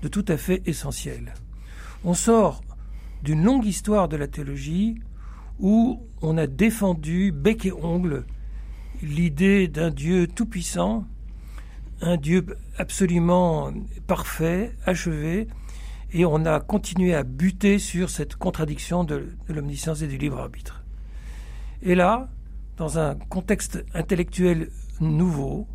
de 0.01 0.07
tout 0.07 0.25
à 0.27 0.35
fait 0.35 0.63
essentiel. 0.65 1.35
On 2.03 2.15
sort 2.15 2.63
d'une 3.21 3.43
longue 3.43 3.65
histoire 3.65 4.09
de 4.09 4.17
la 4.17 4.27
théologie 4.27 4.95
où 5.59 6.01
on 6.23 6.37
a 6.37 6.47
défendu 6.47 7.31
bec 7.31 7.67
et 7.67 7.71
ongle 7.71 8.25
l'idée 9.03 9.67
d'un 9.67 9.91
Dieu 9.91 10.25
tout-puissant, 10.25 11.05
un 12.01 12.17
Dieu 12.17 12.45
absolument 12.77 13.71
parfait, 14.07 14.75
achevé, 14.87 15.47
et 16.13 16.25
on 16.25 16.45
a 16.45 16.59
continué 16.59 17.13
à 17.13 17.21
buter 17.21 17.77
sur 17.77 18.09
cette 18.09 18.37
contradiction 18.37 19.03
de, 19.03 19.27
de 19.47 19.53
l'omniscience 19.53 20.01
et 20.01 20.07
du 20.07 20.17
libre 20.17 20.39
arbitre. 20.39 20.83
Et 21.83 21.93
là, 21.93 22.29
dans 22.79 22.97
un 22.97 23.15
contexte 23.15 23.83
intellectuel 23.93 24.69
nouveau, 25.01 25.67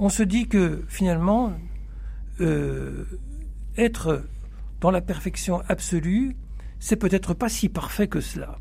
on 0.00 0.08
se 0.08 0.24
dit 0.24 0.48
que 0.48 0.84
finalement, 0.88 1.52
euh, 2.40 3.04
être 3.76 4.24
dans 4.80 4.90
la 4.90 5.00
perfection 5.00 5.62
absolue, 5.68 6.36
c'est 6.80 6.96
peut-être 6.96 7.34
pas 7.34 7.48
si 7.48 7.68
parfait 7.68 8.08
que 8.08 8.20
cela. 8.20 8.58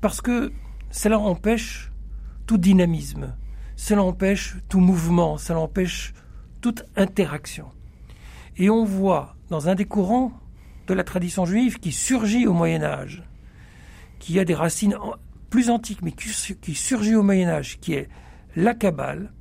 Parce 0.00 0.22
que 0.22 0.50
cela 0.90 1.18
empêche 1.18 1.92
tout 2.46 2.56
dynamisme, 2.56 3.36
cela 3.76 4.02
empêche 4.02 4.56
tout 4.70 4.80
mouvement, 4.80 5.36
cela 5.36 5.60
empêche 5.60 6.14
toute 6.62 6.84
interaction. 6.96 7.66
Et 8.56 8.70
on 8.70 8.84
voit 8.84 9.36
dans 9.50 9.68
un 9.68 9.74
des 9.74 9.84
courants 9.84 10.32
de 10.86 10.94
la 10.94 11.04
tradition 11.04 11.44
juive 11.44 11.80
qui 11.80 11.92
surgit 11.92 12.46
au 12.46 12.54
Moyen 12.54 12.82
Âge, 12.82 13.22
qui 14.18 14.38
a 14.38 14.46
des 14.46 14.54
racines 14.54 14.96
plus 15.56 15.70
antique, 15.70 16.02
mais 16.02 16.12
qui, 16.12 16.74
surgit 16.74 17.14
au 17.14 17.22
Moyen 17.22 17.48
Âge, 17.48 17.78
qui 17.80 17.94
est 17.94 18.10
la 18.56 18.74
Kabbale, 18.74 19.32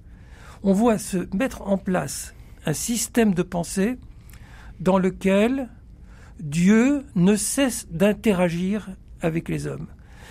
on 0.63 0.71
voit 0.71 0.97
se 0.97 1.27
mettre 1.35 1.63
en 1.63 1.77
place 1.77 2.33
un 2.65 2.71
système 2.71 3.33
de 3.33 3.43
pensée 3.43 3.97
dans 4.79 4.97
lequel 4.97 5.67
Dieu 6.39 7.03
ne 7.15 7.35
cesse 7.35 7.89
d'interagir 7.91 8.87
avec 9.19 9.49
les 9.49 9.67
hommes. 9.67 9.87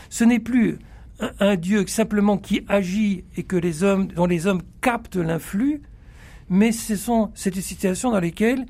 Ce 0.09 0.25
n'est 0.25 0.39
plus 0.39 0.79
un, 1.39 1.57
Dieu 1.57 1.87
simplement 1.87 2.39
qui 2.39 2.65
agit 2.67 3.25
et 3.37 3.43
que 3.43 3.57
les 3.57 3.83
hommes, 3.83 4.07
dont 4.07 4.25
les 4.25 4.47
hommes 4.47 4.63
captent 4.81 5.17
l'influx, 5.17 5.83
mais 6.49 6.73
ce 6.73 6.97
sont 6.97 7.31
situation 7.35 8.11
dans 8.11 8.21
lesquelles 8.21 8.65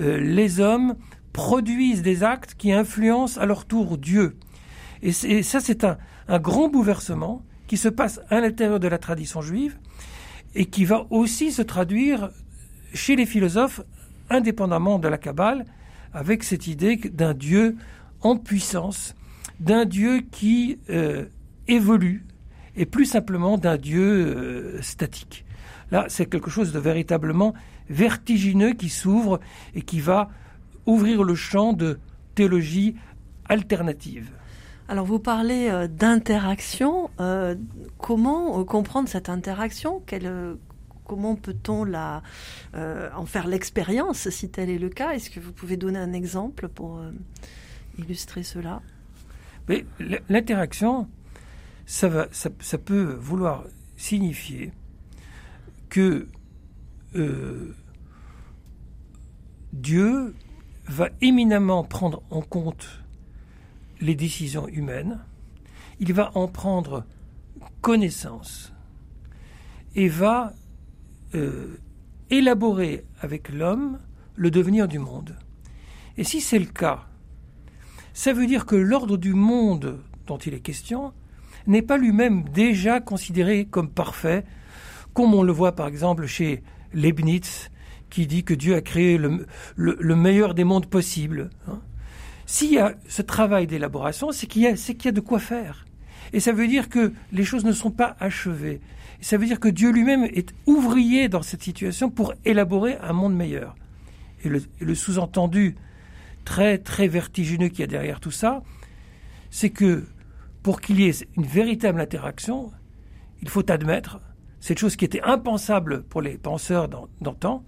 euh, 0.00 0.18
les 0.18 0.58
hommes 0.58 0.96
produisent 1.32 2.02
des 2.02 2.24
actes 2.24 2.56
qui 2.58 2.72
influencent 2.72 3.40
à 3.40 3.46
leur 3.46 3.64
tour 3.64 3.96
Dieu. 3.96 4.34
Et, 5.02 5.12
ça, 5.12 5.60
c'est 5.60 5.84
un, 5.84 5.98
grand 6.36 6.68
bouleversement 6.68 7.42
qui 7.66 7.78
se 7.78 7.88
passe 7.88 8.20
à 8.28 8.40
l'intérieur 8.40 8.80
de 8.80 8.88
la 8.88 8.98
tradition 8.98 9.40
juive 9.40 9.78
et 10.54 10.66
qui 10.66 10.84
va 10.84 11.06
aussi 11.10 11.52
se 11.52 11.62
traduire 11.62 12.30
chez 12.92 13.16
les 13.16 13.26
philosophes, 13.26 13.80
indépendamment 14.30 14.98
de 14.98 15.08
la 15.08 15.18
Kabbale, 15.18 15.64
avec 16.12 16.42
cette 16.42 16.66
idée 16.66 16.96
d'un 16.96 17.34
Dieu 17.34 17.76
en 18.20 18.36
puissance, 18.36 19.14
d'un 19.60 19.84
Dieu 19.84 20.22
qui 20.30 20.78
euh, 20.90 21.26
évolue, 21.66 22.24
et 22.76 22.86
plus 22.86 23.06
simplement 23.06 23.58
d'un 23.58 23.76
Dieu 23.76 24.02
euh, 24.02 24.82
statique. 24.82 25.44
Là, 25.90 26.06
c'est 26.08 26.26
quelque 26.26 26.50
chose 26.50 26.72
de 26.72 26.78
véritablement 26.78 27.54
vertigineux 27.88 28.72
qui 28.72 28.88
s'ouvre 28.88 29.40
et 29.74 29.82
qui 29.82 30.00
va 30.00 30.30
ouvrir 30.86 31.22
le 31.24 31.34
champ 31.34 31.72
de 31.72 31.98
théologie 32.34 32.94
alternative. 33.48 34.30
Alors 34.90 35.04
vous 35.04 35.18
parlez 35.18 35.68
euh, 35.68 35.86
d'interaction. 35.86 37.10
Euh, 37.20 37.54
comment 37.98 38.58
euh, 38.58 38.64
comprendre 38.64 39.06
cette 39.08 39.28
interaction? 39.28 40.02
Comment 41.04 41.36
peut-on 41.36 41.84
la, 41.84 42.22
en 42.74 43.24
faire 43.24 43.46
l'expérience 43.46 44.28
si 44.28 44.50
tel 44.50 44.68
est 44.68 44.78
le 44.78 44.90
cas? 44.90 45.12
Est-ce 45.12 45.30
que 45.30 45.40
vous 45.40 45.52
pouvez 45.52 45.78
donner 45.78 45.98
un 45.98 46.12
exemple 46.12 46.68
pour 46.68 47.00
illustrer 47.98 48.42
cela? 48.42 48.82
Mais 49.70 49.86
l'interaction, 50.28 51.08
ça, 51.86 52.28
ça, 52.30 52.78
peut 52.78 53.16
vouloir 53.18 53.64
signifier 53.96 54.70
que 55.88 56.28
Dieu 59.72 60.34
va 60.88 61.08
éminemment 61.22 61.84
prendre 61.84 62.22
en 62.28 62.42
compte 62.42 63.00
les 64.00 64.14
décisions 64.14 64.68
humaines, 64.68 65.20
il 66.00 66.12
va 66.12 66.30
en 66.34 66.48
prendre 66.48 67.04
connaissance 67.80 68.72
et 69.94 70.08
va 70.08 70.52
euh, 71.34 71.76
élaborer 72.30 73.04
avec 73.20 73.48
l'homme 73.48 73.98
le 74.36 74.50
devenir 74.50 74.88
du 74.88 74.98
monde. 74.98 75.36
Et 76.16 76.24
si 76.24 76.40
c'est 76.40 76.58
le 76.58 76.66
cas, 76.66 77.06
ça 78.12 78.32
veut 78.32 78.46
dire 78.46 78.66
que 78.66 78.76
l'ordre 78.76 79.16
du 79.16 79.34
monde 79.34 80.00
dont 80.26 80.38
il 80.38 80.54
est 80.54 80.60
question 80.60 81.12
n'est 81.66 81.82
pas 81.82 81.98
lui-même 81.98 82.44
déjà 82.48 83.00
considéré 83.00 83.66
comme 83.66 83.90
parfait, 83.90 84.44
comme 85.14 85.34
on 85.34 85.42
le 85.42 85.52
voit 85.52 85.72
par 85.72 85.86
exemple 85.86 86.26
chez 86.26 86.62
Leibniz, 86.92 87.70
qui 88.10 88.26
dit 88.26 88.44
que 88.44 88.54
Dieu 88.54 88.74
a 88.74 88.80
créé 88.80 89.18
le, 89.18 90.14
meilleur 90.14 90.54
des 90.54 90.64
mondes 90.64 90.86
possibles. 90.86 91.50
Hein. 91.68 91.80
S'il 92.50 92.72
y 92.72 92.78
a 92.78 92.94
ce 93.06 93.20
travail 93.20 93.66
d'élaboration, 93.66 94.32
c'est 94.32 94.46
qu'il 94.46 94.62
y, 94.62 94.66
a 94.66 95.12
de 95.12 95.20
quoi 95.20 95.38
faire. 95.38 95.84
Et 96.32 96.40
ça 96.40 96.50
veut 96.50 96.66
dire 96.66 96.88
que 96.88 97.12
les 97.30 97.44
choses 97.44 97.66
ne 97.66 97.72
sont 97.72 97.90
pas 97.90 98.16
achevées. 98.20 98.80
Et 99.20 99.24
ça 99.24 99.36
veut 99.36 99.44
dire 99.44 99.60
que 99.60 99.68
Dieu 99.68 99.92
lui-même 99.92 100.24
est 100.24 100.54
ouvrier 100.64 101.28
dans 101.28 101.42
cette 101.42 101.62
situation 101.62 102.08
pour 102.08 102.32
élaborer 102.46 102.96
un 103.02 103.12
monde 103.12 103.36
meilleur. 103.36 103.76
Et 104.44 104.48
le, 104.48 104.94
sous-entendu 104.94 105.76
très, 106.46 106.78
très 106.78 107.06
vertigineux 107.06 107.68
qu'il 107.68 107.80
y 107.80 107.82
a 107.82 107.86
derrière 107.86 108.18
tout 108.18 108.30
ça, 108.30 108.62
c'est 109.50 109.68
que 109.68 110.06
pour 110.62 110.80
qu'il 110.80 111.00
y 111.00 111.06
ait 111.06 111.28
une 111.36 111.44
véritable 111.44 112.00
interaction, 112.00 112.72
il 113.42 113.50
faut 113.50 113.70
admettre 113.70 114.20
cette 114.60 114.78
chose 114.78 114.96
qui 114.96 115.04
était 115.04 115.20
impensable 115.20 116.02
pour 116.04 116.22
les 116.22 116.38
penseurs 116.38 116.88
d'antan, 117.20 117.62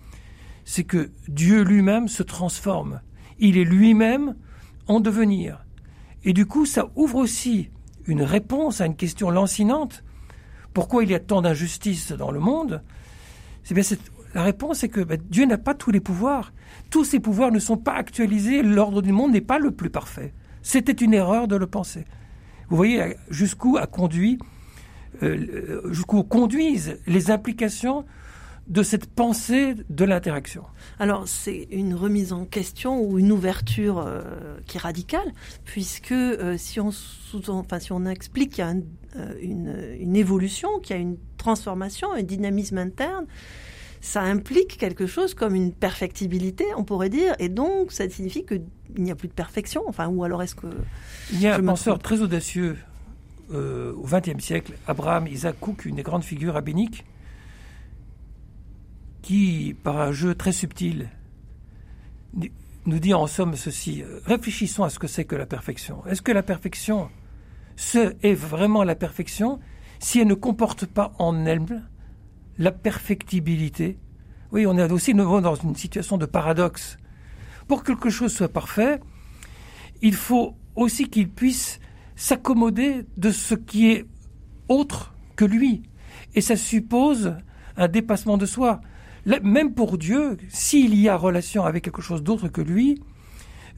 c'est 0.64 0.84
que 0.84 1.10
Dieu 1.28 1.64
lui-même 1.64 2.08
se 2.08 2.22
transforme. 2.22 3.02
Il 3.38 3.58
est 3.58 3.64
lui-même 3.64 4.36
en 4.90 4.98
devenir. 4.98 5.64
Et 6.24 6.32
du 6.32 6.46
coup, 6.46 6.66
ça 6.66 6.90
ouvre 6.96 7.16
aussi 7.16 7.70
une 8.06 8.22
réponse 8.22 8.80
à 8.80 8.86
une 8.86 8.96
question 8.96 9.30
lancinante. 9.30 10.02
Pourquoi 10.74 11.04
il 11.04 11.10
y 11.10 11.14
a 11.14 11.20
tant 11.20 11.42
d'injustice 11.42 12.10
dans 12.12 12.32
le 12.32 12.40
monde? 12.40 12.82
C'est 13.62 13.74
bien 13.74 13.84
La 14.34 14.42
réponse 14.42 14.82
est 14.82 14.88
que 14.88 15.00
ben, 15.00 15.20
Dieu 15.30 15.46
n'a 15.46 15.58
pas 15.58 15.74
tous 15.74 15.92
les 15.92 16.00
pouvoirs. 16.00 16.52
Tous 16.90 17.04
ces 17.04 17.20
pouvoirs 17.20 17.52
ne 17.52 17.60
sont 17.60 17.76
pas 17.76 17.94
actualisés. 17.94 18.62
L'ordre 18.62 19.00
du 19.00 19.12
monde 19.12 19.32
n'est 19.32 19.40
pas 19.40 19.60
le 19.60 19.70
plus 19.70 19.90
parfait. 19.90 20.34
C'était 20.60 20.92
une 20.92 21.14
erreur 21.14 21.46
de 21.46 21.54
le 21.54 21.68
penser. 21.68 22.04
Vous 22.68 22.76
voyez 22.76 23.16
jusqu'où 23.30 23.76
a 23.76 23.86
conduit, 23.86 24.38
euh, 25.22 25.82
jusqu'où 25.92 26.24
conduisent 26.24 26.98
les 27.06 27.30
implications 27.30 28.04
de 28.70 28.82
cette 28.84 29.06
pensée 29.06 29.74
de 29.90 30.04
l'interaction. 30.04 30.62
Alors 30.98 31.26
c'est 31.26 31.66
une 31.72 31.94
remise 31.94 32.32
en 32.32 32.44
question 32.44 33.02
ou 33.02 33.18
une 33.18 33.32
ouverture 33.32 33.98
euh, 33.98 34.22
qui 34.66 34.76
est 34.76 34.80
radicale, 34.80 35.32
puisque 35.64 36.12
euh, 36.12 36.56
si, 36.56 36.78
on 36.80 36.90
enfin, 37.48 37.80
si 37.80 37.92
on 37.92 38.06
explique 38.06 38.52
qu'il 38.52 38.64
y 38.64 38.68
a 38.68 38.74
une, 39.42 39.96
une, 39.98 40.16
évolution, 40.16 40.78
qu'il 40.78 40.94
y 40.94 40.98
a 40.98 41.02
une 41.02 41.16
transformation, 41.36 42.12
un 42.12 42.22
dynamisme 42.22 42.78
interne, 42.78 43.26
ça 44.00 44.22
implique 44.22 44.78
quelque 44.78 45.06
chose 45.06 45.34
comme 45.34 45.54
une 45.54 45.72
perfectibilité, 45.72 46.64
on 46.76 46.84
pourrait 46.84 47.10
dire, 47.10 47.34
et 47.40 47.48
donc 47.48 47.90
ça 47.90 48.08
signifie 48.08 48.46
qu'il 48.46 48.62
n'y 48.96 49.10
a 49.10 49.16
plus 49.16 49.28
de 49.28 49.32
perfection. 49.32 49.82
Enfin, 49.88 50.06
ou 50.08 50.22
alors 50.22 50.42
est-ce 50.42 50.54
que 50.54 50.68
il 51.32 51.40
y 51.40 51.48
a 51.48 51.56
un 51.56 51.62
penseur 51.62 51.98
très 51.98 52.22
audacieux 52.22 52.78
euh, 53.52 53.92
au 53.94 54.04
XXe 54.04 54.42
siècle, 54.42 54.74
Abraham 54.86 55.26
Isaac 55.26 55.56
Cook, 55.58 55.84
une 55.84 55.96
des 55.96 56.04
grandes 56.04 56.22
figures 56.22 56.54
rabbiniques, 56.54 57.04
qui, 59.22 59.74
par 59.82 60.00
un 60.00 60.12
jeu 60.12 60.34
très 60.34 60.52
subtil, 60.52 61.10
nous 62.86 62.98
dit 62.98 63.14
en 63.14 63.26
somme 63.26 63.56
ceci 63.56 64.02
réfléchissons 64.24 64.84
à 64.84 64.90
ce 64.90 64.98
que 64.98 65.06
c'est 65.06 65.24
que 65.24 65.36
la 65.36 65.46
perfection. 65.46 66.04
Est-ce 66.06 66.22
que 66.22 66.32
la 66.32 66.42
perfection, 66.42 67.10
ce 67.76 68.14
est 68.22 68.34
vraiment 68.34 68.84
la 68.84 68.94
perfection? 68.94 69.60
Si 69.98 70.20
elle 70.20 70.28
ne 70.28 70.34
comporte 70.34 70.86
pas 70.86 71.12
en 71.18 71.44
elle 71.44 71.82
la 72.58 72.72
perfectibilité. 72.72 73.98
Oui, 74.52 74.66
on 74.66 74.76
est 74.76 74.90
aussi 74.90 75.14
dans 75.14 75.54
une 75.54 75.76
situation 75.76 76.18
de 76.18 76.26
paradoxe. 76.26 76.98
Pour 77.68 77.82
que 77.82 77.92
quelque 77.92 78.10
chose 78.10 78.32
soit 78.32 78.48
parfait, 78.48 79.00
il 80.02 80.14
faut 80.14 80.56
aussi 80.74 81.08
qu'il 81.08 81.28
puisse 81.28 81.80
s'accommoder 82.16 83.06
de 83.16 83.30
ce 83.30 83.54
qui 83.54 83.90
est 83.90 84.06
autre 84.68 85.14
que 85.36 85.44
lui. 85.44 85.82
Et 86.34 86.40
ça 86.40 86.56
suppose 86.56 87.34
un 87.76 87.88
dépassement 87.88 88.36
de 88.36 88.46
soi. 88.46 88.80
Même 89.42 89.74
pour 89.74 89.98
Dieu, 89.98 90.36
s'il 90.48 90.94
y 90.94 91.08
a 91.08 91.16
relation 91.16 91.64
avec 91.64 91.84
quelque 91.84 92.02
chose 92.02 92.22
d'autre 92.22 92.48
que 92.48 92.60
lui, 92.60 93.02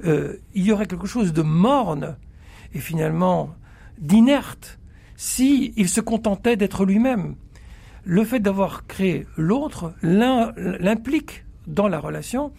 euh, 0.04 0.36
il 0.54 0.64
y 0.64 0.72
aurait 0.72 0.86
quelque 0.86 1.06
chose 1.06 1.32
de 1.32 1.42
morne 1.42 2.16
et 2.72 2.78
finalement 2.78 3.54
d'inerte 3.98 4.78
s'il 5.16 5.72
il 5.76 5.88
se 5.88 6.00
contentait 6.00 6.56
d'être 6.56 6.84
lui-même 6.84 7.36
le 8.04 8.24
fait 8.24 8.40
d'avoir 8.40 8.86
créé 8.86 9.26
l'autre 9.36 9.94
l'implique 10.02 11.44
dans 11.66 11.86
la 11.86 12.00
relation 12.00 12.52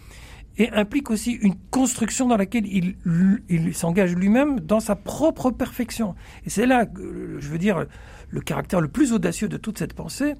et 0.56 0.70
implique 0.70 1.10
aussi 1.10 1.32
une 1.32 1.56
construction 1.70 2.28
dans 2.28 2.36
laquelle 2.36 2.64
il 2.66 3.74
s'engage 3.74 4.14
lui-même 4.14 4.60
dans 4.60 4.80
sa 4.80 4.94
propre 4.94 5.50
perfection. 5.50 6.14
Et 6.46 6.50
c'est 6.50 6.64
là, 6.64 6.86
je 6.96 7.48
veux 7.48 7.58
dire, 7.58 7.86
le 8.30 8.40
caractère 8.40 8.80
le 8.80 8.88
plus 8.88 9.12
audacieux 9.12 9.48
de 9.48 9.56
toute 9.56 9.78
cette 9.78 9.94
pensée, 9.94 10.34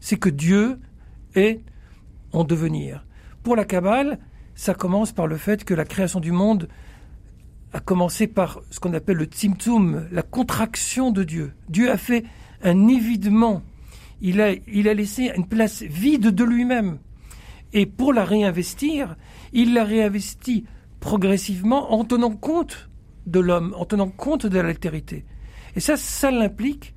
c'est 0.00 0.18
que 0.18 0.28
Dieu 0.28 0.78
est 1.36 1.60
en 2.32 2.44
devenir. 2.44 3.06
Pour 3.42 3.56
la 3.56 3.64
Kabbale, 3.64 4.18
ça 4.54 4.74
commence 4.74 5.12
par 5.12 5.26
le 5.26 5.36
fait 5.36 5.64
que 5.64 5.74
la 5.74 5.84
création 5.84 6.20
du 6.20 6.32
monde 6.32 6.68
a 7.72 7.80
commencé 7.80 8.26
par 8.26 8.60
ce 8.70 8.80
qu'on 8.80 8.94
appelle 8.94 9.16
le 9.16 9.24
tzimtzum, 9.24 10.08
la 10.10 10.22
contraction 10.22 11.10
de 11.10 11.24
Dieu. 11.24 11.52
Dieu 11.68 11.90
a 11.90 11.96
fait 11.96 12.24
un 12.62 12.88
évidement 12.88 13.62
il 14.20 14.40
a, 14.40 14.52
il 14.66 14.88
a 14.88 14.94
laissé 14.94 15.30
une 15.36 15.46
place 15.46 15.82
vide 15.82 16.28
de 16.28 16.44
lui-même. 16.44 16.98
Et 17.72 17.86
pour 17.86 18.12
la 18.12 18.24
réinvestir, 18.24 19.16
il 19.52 19.74
l'a 19.74 19.84
réinvesti 19.84 20.64
progressivement 21.00 21.92
en 21.92 22.04
tenant 22.04 22.34
compte 22.34 22.88
de 23.26 23.40
l'homme, 23.40 23.74
en 23.76 23.84
tenant 23.84 24.08
compte 24.08 24.46
de 24.46 24.58
l'altérité. 24.58 25.24
Et 25.74 25.80
ça, 25.80 25.96
ça 25.96 26.30
l'implique 26.30 26.94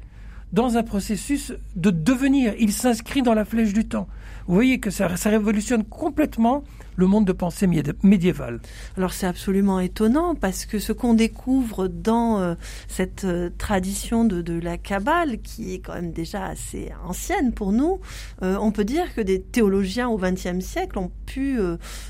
dans 0.53 0.77
un 0.77 0.83
processus 0.83 1.53
de 1.75 1.89
devenir. 1.89 2.53
Il 2.59 2.71
s'inscrit 2.71 3.21
dans 3.21 3.33
la 3.33 3.45
flèche 3.45 3.73
du 3.73 3.87
temps. 3.87 4.07
Vous 4.49 4.55
voyez 4.55 4.79
que 4.79 4.89
ça, 4.89 5.15
ça 5.15 5.29
révolutionne 5.29 5.83
complètement 5.83 6.63
le 6.99 7.07
monde 7.07 7.25
de 7.25 7.31
pensée 7.31 7.65
médiéval. 8.03 8.59
Alors 8.97 9.13
c'est 9.13 9.25
absolument 9.25 9.79
étonnant 9.79 10.35
parce 10.35 10.65
que 10.65 10.79
ce 10.79 10.91
qu'on 10.91 11.13
découvre 11.13 11.87
dans 11.87 12.39
euh, 12.39 12.55
cette 12.89 13.23
euh, 13.23 13.49
tradition 13.57 14.25
de, 14.25 14.59
la 14.59 14.77
Kabbale, 14.77 15.39
qui 15.41 15.75
est 15.75 15.79
quand 15.79 15.93
même 15.93 16.11
déjà 16.11 16.45
assez 16.45 16.91
ancienne 17.05 17.53
pour 17.53 17.71
nous, 17.71 18.01
euh, 18.43 18.57
on 18.59 18.71
peut 18.71 18.83
dire 18.83 19.13
que 19.15 19.21
des 19.21 19.41
théologiens 19.41 20.09
au 20.09 20.17
XXe 20.17 20.59
siècle 20.59 20.99
ont 20.99 21.11
pu, 21.25 21.59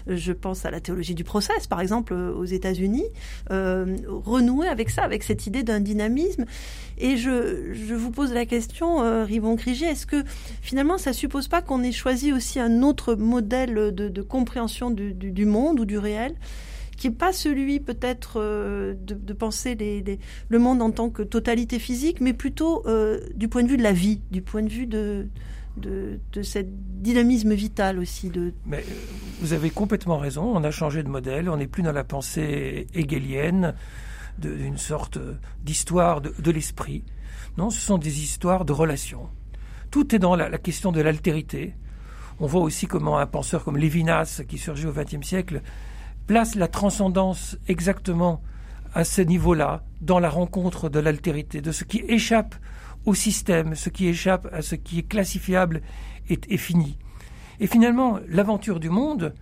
je 0.08 0.32
pense 0.32 0.66
à 0.66 0.72
la 0.72 0.80
théologie 0.80 1.14
du 1.14 1.26
process 1.26 1.68
par 1.68 1.82
exemple 1.82 2.14
aux 2.14 2.46
États-Unis, 2.46 3.04
renouer 3.50 4.68
avec 4.70 4.90
ça, 4.90 5.04
avec 5.04 5.24
cette 5.24 5.46
idée 5.46 5.62
d'un 5.62 5.82
dynamisme. 5.82 6.46
Et 6.98 7.18
je, 7.18 7.74
je, 7.74 7.94
vous 7.96 8.12
pose 8.12 8.34
la 8.34 8.46
question, 8.46 9.24
Rivon 9.26 9.58
Crigier, 9.58 9.90
est-ce 9.90 10.06
que 10.06 10.24
finalement 10.62 10.98
ça 10.98 11.12
suppose 11.12 11.50
pas 11.50 11.62
qu'on 11.62 11.84
ait 11.84 11.92
choisi 11.92 12.32
aussi 12.32 12.62
un 12.62 12.82
autre 12.82 13.16
modèle 13.16 13.94
de 13.94 14.22
compréhension 14.22 14.79
du, 14.90 15.46
monde 15.46 15.80
ou 15.80 15.86
du 15.86 15.98
réel 15.98 16.36
qui 17.00 17.08
n'est 17.08 17.16
pas 17.16 17.32
celui 17.32 17.80
peut-être 17.80 18.34
euh, 18.42 18.94
de, 19.00 19.34
penser 19.34 19.78
le 20.50 20.60
monde 20.60 20.82
en 20.82 20.92
tant 20.92 21.10
que 21.10 21.24
totalité 21.24 21.80
physique, 21.80 22.20
mais 22.20 22.34
plutôt 22.34 22.84
euh, 22.88 23.22
du 23.36 23.48
point 23.48 23.64
de 23.64 23.70
vue 23.70 23.78
de 23.78 23.84
la 23.84 23.94
vie, 23.94 24.22
du 24.32 24.42
point 24.42 24.62
de 24.62 24.70
vue 24.70 24.86
de, 24.86 25.28
de, 25.78 26.20
ce 26.42 26.60
dynamisme 26.62 27.54
vital 27.54 28.00
aussi. 28.00 28.30
De... 28.30 28.54
Mais 28.66 28.80
euh, 28.80 28.94
vous 29.40 29.54
avez 29.54 29.70
complètement 29.70 30.18
raison, 30.18 30.44
on 30.44 30.64
a 30.64 30.72
changé 30.72 31.02
de 31.02 31.08
modèle, 31.08 31.50
on 31.50 31.58
n'est 31.58 31.68
plus 31.68 31.84
dans 31.84 31.94
la 31.94 32.04
pensée 32.04 32.88
hegelienne, 32.94 33.76
d'une 34.38 34.78
sorte 34.78 35.20
d'histoire 35.64 36.22
de, 36.22 36.52
l'esprit. 36.52 37.04
Non, 37.58 37.70
ce 37.70 37.80
sont 37.80 37.98
des 37.98 38.22
histoires 38.22 38.66
de 38.66 38.74
relations. 38.74 39.30
Tout 39.92 40.14
est 40.16 40.20
dans 40.20 40.36
la 40.36 40.58
question 40.58 40.92
de 40.92 41.02
l'altérité, 41.02 41.76
on 42.40 42.48
voit 42.48 42.62
aussi 42.62 42.88
comment 42.88 43.18
un 43.18 43.26
penseur 43.26 43.64
comme 43.64 43.78
Lévinas, 43.78 44.42
qui 44.48 44.58
surgit 44.58 44.88
au 44.88 44.94
XXe 44.94 45.26
siècle, 45.26 45.62
place 46.28 46.56
la 46.56 46.68
transcendance 46.68 47.58
exactement 47.68 48.42
à 48.94 49.04
ce 49.04 49.22
niveau-là, 49.22 49.84
dans 50.02 50.20
la 50.20 50.30
rencontre 50.30 50.90
de 50.90 51.00
l'altérité, 51.00 51.62
de 51.62 51.72
ce 51.72 51.84
qui 51.84 52.00
échappe 52.08 52.56
au 53.06 53.14
système, 53.14 53.76
ce 53.76 53.90
qui 53.90 54.08
échappe 54.08 54.48
à 54.52 54.62
ce 54.62 54.76
qui 54.76 55.00
est 55.00 55.08
classifiable 55.08 55.82
est 56.30 56.58
fini. 56.58 56.98
Et 57.60 57.68
finalement, 57.68 58.20
l'aventure 58.28 58.80
du 58.80 58.90
monde 58.90 59.34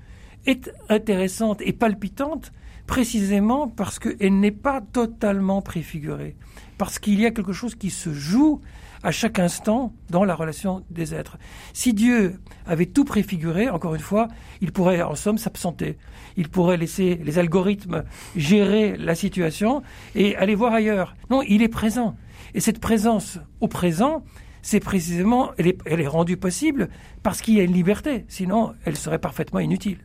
est 0.46 0.72
intéressante 0.90 1.62
et 1.62 1.74
palpitante 1.74 2.52
précisément 2.88 3.68
parce 3.68 4.00
qu'elle 4.00 4.40
n'est 4.40 4.52
pas 4.52 4.82
totalement 4.82 5.62
préfigurée, 5.62 6.36
parce 6.78 7.00
qu'il 7.00 7.20
y 7.20 7.26
a 7.26 7.32
quelque 7.32 7.54
chose 7.54 7.76
qui 7.76 7.90
se 7.90 8.14
joue 8.14 8.62
à 9.04 9.12
chaque 9.12 9.40
instant 9.40 9.94
dans 10.10 10.24
la 10.24 10.36
relation 10.36 10.84
des 10.90 11.14
êtres. 11.14 11.38
Si 11.74 11.94
Dieu 11.94 12.40
avait 12.66 12.86
tout 12.86 13.06
préfiguré, 13.06 13.70
encore 13.70 13.96
une 13.96 14.02
fois, 14.02 14.28
il 14.62 14.72
pourrait 14.72 15.02
en 15.02 15.16
somme 15.16 15.38
s'absenter. 15.38 15.98
Il 16.36 16.50
pourrait 16.50 16.78
laisser 16.78 17.20
les 17.24 17.40
algorithmes 17.40 18.04
gérer 18.36 18.98
la 18.98 19.16
situation 19.16 19.82
et 20.16 20.36
aller 20.36 20.56
voir 20.56 20.74
ailleurs. 20.74 21.16
Non, 21.30 21.42
il 21.42 21.62
est 21.62 21.68
présent. 21.68 22.16
Et 22.54 22.60
cette 22.60 22.80
présence 22.80 23.40
au 23.60 23.68
présent, 23.68 24.24
c'est 24.62 24.80
précisément, 24.80 25.52
elle 25.58 26.02
est, 26.02 26.08
rendue 26.08 26.38
possible 26.38 26.90
parce 27.24 27.42
qu'il 27.42 27.56
y 27.56 27.60
a 27.60 27.64
une 27.64 27.74
liberté. 27.74 28.26
Sinon, 28.28 28.74
elle 28.86 28.98
serait 28.98 29.20
parfaitement 29.20 29.60
inutile. 29.60 30.00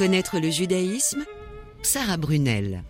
Connaître 0.00 0.40
le 0.40 0.48
judaïsme 0.48 1.26
Sarah 1.82 2.16
Brunel. 2.16 2.84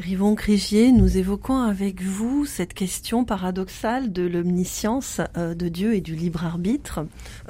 Rivon 0.00 0.34
Crigier, 0.34 0.90
nous 0.90 1.18
évoquons 1.18 1.60
avec 1.60 2.00
vous 2.00 2.46
cette 2.46 2.72
question 2.72 3.26
paradoxale 3.26 4.14
de 4.14 4.22
l'omniscience 4.22 5.20
euh, 5.36 5.54
de 5.54 5.68
Dieu 5.68 5.94
et 5.94 6.00
du 6.00 6.14
libre 6.14 6.46
arbitre. 6.46 7.00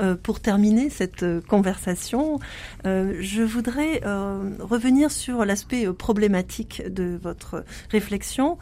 Euh, 0.00 0.16
pour 0.20 0.40
terminer 0.40 0.90
cette 0.90 1.22
euh, 1.22 1.40
conversation, 1.40 2.40
je 2.84 3.42
voudrais 3.42 4.00
revenir 4.58 5.12
sur 5.12 5.44
l'aspect 5.44 5.86
problématique 5.92 6.82
de 6.88 7.16
votre 7.22 7.64
réflexion, 7.90 8.58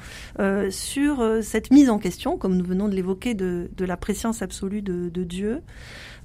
sur 0.68 1.38
cette 1.42 1.70
mise 1.70 1.88
en 1.88 1.98
question, 1.98 2.36
comme 2.36 2.58
nous 2.58 2.64
venons 2.64 2.88
de 2.88 2.94
l'évoquer, 2.94 3.32
de, 3.32 3.70
la 3.78 3.96
préscience 3.96 4.42
absolue 4.42 4.82
de, 4.82 5.08
de 5.08 5.24
Dieu. 5.24 5.62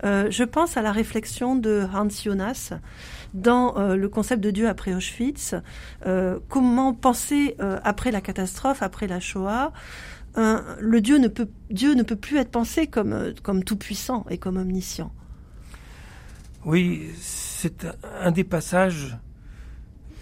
Je 0.04 0.44
pense 0.44 0.78
à 0.78 0.82
la 0.82 0.92
réflexion 0.92 1.56
de 1.56 1.88
Hans 1.94 2.10
Jonas 2.10 2.74
dans 3.36 3.78
euh, 3.78 3.96
le 3.96 4.10
concept 4.10 4.42
de 4.42 4.50
Dieu 4.50 4.68
après 4.68 4.96
Auschwitz, 4.96 5.56
euh, 6.06 6.40
comment 6.50 6.94
penser 6.94 7.56
euh, 7.60 7.80
après 7.84 8.12
la 8.12 8.22
catastrophe, 8.22 8.82
après 8.82 9.08
la 9.08 9.20
Shoah, 9.20 9.72
le 10.38 11.00
Dieu 11.00 11.18
ne 11.18 11.30
peut 11.30 11.48
Dieu 11.70 11.94
ne 11.94 12.04
peut 12.04 12.18
plus 12.18 12.38
être 12.40 12.52
pensé 12.52 12.88
comme 12.88 13.34
comme 13.42 13.64
tout 13.64 13.78
puissant 13.78 14.26
et 14.30 14.38
comme 14.38 14.58
omniscient. 14.58 15.14
Oui, 16.66 17.10
c'est 17.22 17.88
un 18.20 18.32
des 18.32 18.44
passages 18.44 19.18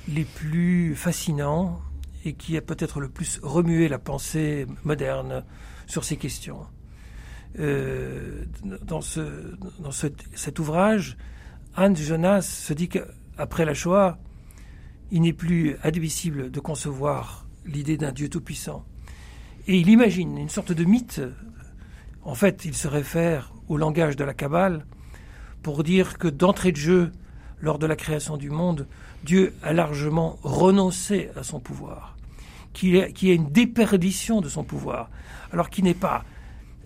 les 0.07 0.25
plus 0.25 0.95
fascinants 0.95 1.79
et 2.25 2.33
qui 2.33 2.57
a 2.57 2.61
peut-être 2.61 2.99
le 2.99 3.09
plus 3.09 3.39
remué 3.41 3.87
la 3.87 3.97
pensée 3.97 4.67
moderne 4.83 5.43
sur 5.87 6.03
ces 6.03 6.17
questions. 6.17 6.59
Dans 7.55 9.01
ce, 9.01 9.55
dans 9.79 9.91
cet 9.91 10.59
ouvrage, 10.59 11.17
Hans 11.75 11.95
Jonas 11.95 12.41
se 12.41 12.73
dit 12.73 12.89
qu'après 12.89 13.65
la 13.65 13.73
Shoah, 13.73 14.17
il 15.11 15.21
n'est 15.21 15.33
plus 15.33 15.75
admissible 15.83 16.49
de 16.51 16.59
concevoir 16.59 17.45
l'idée 17.65 17.97
d'un 17.97 18.11
Dieu 18.11 18.29
tout-puissant. 18.29 18.85
Et 19.67 19.77
il 19.77 19.89
imagine 19.89 20.37
une 20.37 20.49
sorte 20.49 20.71
de 20.71 20.83
mythe. 20.83 21.21
En 22.23 22.35
fait, 22.35 22.65
il 22.65 22.73
se 22.73 22.87
réfère 22.87 23.53
au 23.67 23.77
langage 23.77 24.15
de 24.15 24.23
la 24.23 24.33
Kabbale 24.33 24.85
pour 25.61 25.83
dire 25.83 26.17
que 26.17 26.27
d'entrée 26.27 26.71
de 26.71 26.77
jeu, 26.77 27.11
lors 27.61 27.79
de 27.79 27.87
la 27.87 27.95
création 27.95 28.37
du 28.37 28.49
monde, 28.49 28.87
Dieu 29.23 29.53
a 29.63 29.71
largement 29.71 30.37
renoncé 30.43 31.29
à 31.37 31.43
son 31.43 31.59
pouvoir, 31.59 32.17
qu'il 32.73 32.95
y 32.95 33.31
a 33.31 33.33
une 33.33 33.51
déperdition 33.51 34.41
de 34.41 34.49
son 34.49 34.63
pouvoir, 34.63 35.09
alors 35.51 35.69
qu'il 35.69 35.85
n'est 35.85 35.93
pas 35.93 36.25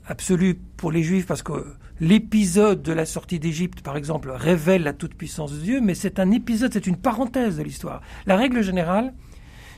absolu 0.08 0.56
pour 0.78 0.92
les 0.92 1.04
Juifs 1.04 1.26
parce 1.26 1.44
que 1.44 1.76
l'épisode 2.00 2.82
de 2.82 2.94
la 2.94 3.06
sortie 3.06 3.40
d'Égypte, 3.40 3.82
par 3.82 3.98
exemple, 3.98 4.32
révèle 4.32 4.84
la 4.84 4.94
toute-puissance 4.94 5.52
de 5.52 5.60
Dieu, 5.60 5.82
mais 5.82 5.96
c'est 5.96 6.20
un 6.20 6.32
épisode, 6.32 6.72
c'est 6.74 6.88
une 6.88 6.98
parenthèse 6.98 7.58
de 7.58 7.64
l'histoire. 7.64 8.02
La 8.26 8.36
règle 8.36 8.62
générale, 8.62 9.14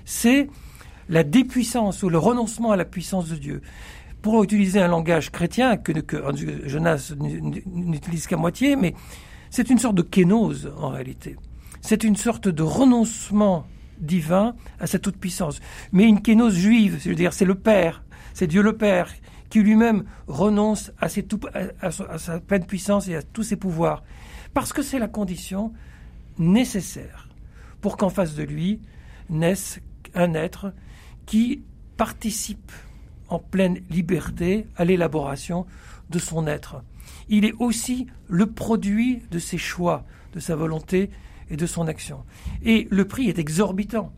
c'est 0.06 0.48
la 1.08 1.24
dépuissance 1.24 2.04
ou 2.04 2.10
le 2.10 2.18
renoncement 2.18 2.72
à 2.72 2.76
la 2.76 2.86
puissance 2.86 3.30
de 3.30 3.36
Dieu. 3.36 3.62
Pour 4.22 4.44
utiliser 4.44 4.82
un 4.82 4.89
langage 4.89 5.32
chrétien 5.32 5.78
que, 5.78 5.94
Jonas 6.65 7.13
n'utilise 7.18 8.28
qu'à 8.28 8.38
moitié, 8.38 8.76
mais 8.76 8.94
c'est 9.50 9.70
une 9.70 9.80
sorte 9.80 9.96
de 9.96 10.02
kénose 10.02 10.72
en 10.78 10.89
réalité. 10.89 11.38
C'est 11.82 12.04
une 12.04 12.18
sorte 12.18 12.50
de 12.50 12.63
renoncement 12.63 13.65
divin 14.00 14.56
à 14.80 14.88
sa 14.88 15.00
toute-puissance. 15.00 15.60
Mais 15.94 16.04
une 16.04 16.22
kénose 16.22 16.56
juive, 16.56 17.00
c'est-à-dire 17.02 17.34
c'est 17.34 17.46
le 17.46 17.56
Père, 17.56 18.04
c'est 18.34 18.48
Dieu 18.48 18.62
le 18.62 18.76
Père 18.76 19.10
qui 19.50 19.62
lui-même 19.62 20.06
renonce 20.28 20.92
à, 21.00 21.10
sa 21.10 22.40
pleine 22.40 22.66
puissance 22.66 23.08
et 23.08 23.16
à 23.16 23.24
tous 23.24 23.44
ses 23.44 23.56
pouvoirs, 23.56 24.04
parce 24.54 24.74
que 24.74 24.82
c'est 24.82 25.00
la 25.00 25.08
condition 25.08 25.74
nécessaire 26.38 27.30
pour 27.82 27.98
qu'en 27.98 28.10
face 28.10 28.36
de 28.36 28.44
lui 28.44 28.82
naisse 29.30 29.80
un 30.16 30.34
être 30.34 30.74
qui 31.26 31.64
participe 31.98 32.72
en 33.28 33.40
pleine 33.40 33.82
liberté 33.90 34.68
à 34.76 34.86
l'élaboration 34.86 35.66
de 36.10 36.20
son 36.20 36.48
être. 36.48 36.82
Il 37.28 37.46
est 37.46 37.54
aussi 37.60 38.08
le 38.28 38.48
produit 38.48 39.22
de 39.30 39.40
ses 39.40 39.58
choix, 39.58 40.06
de 40.34 40.40
sa 40.40 40.56
volonté 40.56 41.10
et 41.50 41.58
de 41.58 41.66
son 41.66 41.88
action. 41.88 42.24
Et 42.64 42.88
le 42.90 43.06
prix 43.06 43.30
est 43.30 43.40
exorbitant. 43.40 44.12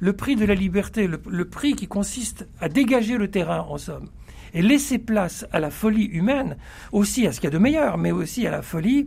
Le 0.00 0.12
prix 0.12 0.36
de 0.36 0.44
la 0.44 0.54
liberté, 0.54 1.06
le, 1.06 1.20
le 1.28 1.44
prix 1.44 1.74
qui 1.74 1.88
consiste 1.88 2.48
à 2.60 2.68
dégager 2.68 3.16
le 3.16 3.30
terrain, 3.30 3.60
en 3.60 3.78
somme, 3.78 4.08
et 4.54 4.62
laisser 4.62 4.98
place 4.98 5.46
à 5.52 5.60
la 5.60 5.70
folie 5.70 6.06
humaine, 6.06 6.56
aussi 6.92 7.26
à 7.26 7.32
ce 7.32 7.40
qu'il 7.40 7.48
y 7.48 7.52
a 7.52 7.56
de 7.56 7.62
meilleur, 7.62 7.98
mais 7.98 8.12
aussi 8.12 8.46
à 8.46 8.50
la 8.50 8.62
folie, 8.62 9.06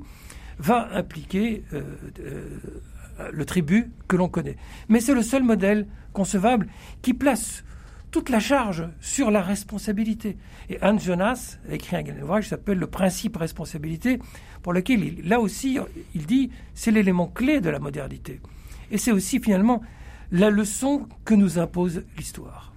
va 0.59 0.89
impliquer 0.93 1.63
euh, 1.73 1.81
euh, 2.19 3.29
le 3.31 3.45
tribut 3.45 3.91
que 4.07 4.15
l'on 4.15 4.29
connaît. 4.29 4.57
Mais 4.89 4.99
c'est 4.99 5.13
le 5.13 5.23
seul 5.23 5.43
modèle 5.43 5.87
concevable 6.13 6.67
qui 7.01 7.13
place 7.13 7.63
toute 8.11 8.29
la 8.29 8.39
charge 8.39 8.87
sur 8.99 9.31
la 9.31 9.41
responsabilité. 9.41 10.37
Et 10.69 10.77
Hans 10.81 10.97
Jonas 10.97 11.57
a 11.69 11.73
écrit 11.73 11.95
un 11.95 12.21
ouvrage 12.21 12.43
qui 12.43 12.49
s'appelle 12.49 12.77
Le 12.77 12.87
principe 12.87 13.37
responsabilité, 13.37 14.19
pour 14.61 14.73
lequel, 14.73 15.21
là 15.23 15.39
aussi, 15.39 15.79
il 16.13 16.25
dit 16.25 16.51
c'est 16.73 16.91
l'élément 16.91 17.27
clé 17.27 17.61
de 17.61 17.69
la 17.69 17.79
modernité. 17.79 18.41
Et 18.91 18.97
c'est 18.97 19.11
aussi 19.11 19.39
finalement 19.39 19.81
la 20.31 20.49
leçon 20.49 21.07
que 21.25 21.33
nous 21.33 21.57
impose 21.57 22.03
l'histoire. 22.17 22.70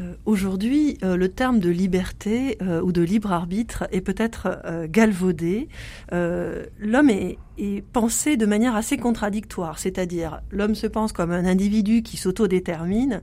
Euh, 0.00 0.14
aujourd'hui, 0.24 0.98
euh, 1.02 1.16
le 1.16 1.28
terme 1.28 1.58
de 1.58 1.70
liberté 1.70 2.58
euh, 2.62 2.80
ou 2.80 2.92
de 2.92 3.02
libre 3.02 3.32
arbitre 3.32 3.84
est 3.92 4.00
peut-être 4.00 4.62
galvaudé. 4.88 5.68
L'homme 6.12 7.10
est, 7.10 7.38
est, 7.58 7.84
pensé 7.92 8.36
de 8.36 8.46
manière 8.46 8.76
assez 8.76 8.96
contradictoire, 8.96 9.78
c'est-à-dire 9.78 10.40
l'homme 10.50 10.74
se 10.74 10.86
pense 10.86 11.12
comme 11.12 11.30
un 11.30 11.44
individu 11.44 12.02
qui 12.02 12.16
s'autodétermine, 12.16 13.22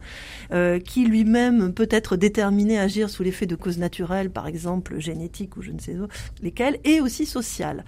qui 0.86 1.06
lui-même 1.06 1.74
peut 1.74 1.88
être 1.90 2.16
déterminé 2.16 2.78
à 2.78 2.84
agir 2.84 3.10
sous 3.10 3.24
l'effet 3.24 3.46
de 3.46 3.56
causes 3.56 3.78
naturelles, 3.78 4.30
par 4.30 4.48
exemple 4.48 5.00
génétiques 5.00 5.58
ou 5.58 5.62
je 5.62 5.72
ne 5.72 5.80
sais 5.80 5.96
lesquelles, 6.42 6.80
et 6.84 7.02
aussi 7.02 7.26
sociales. 7.26 7.86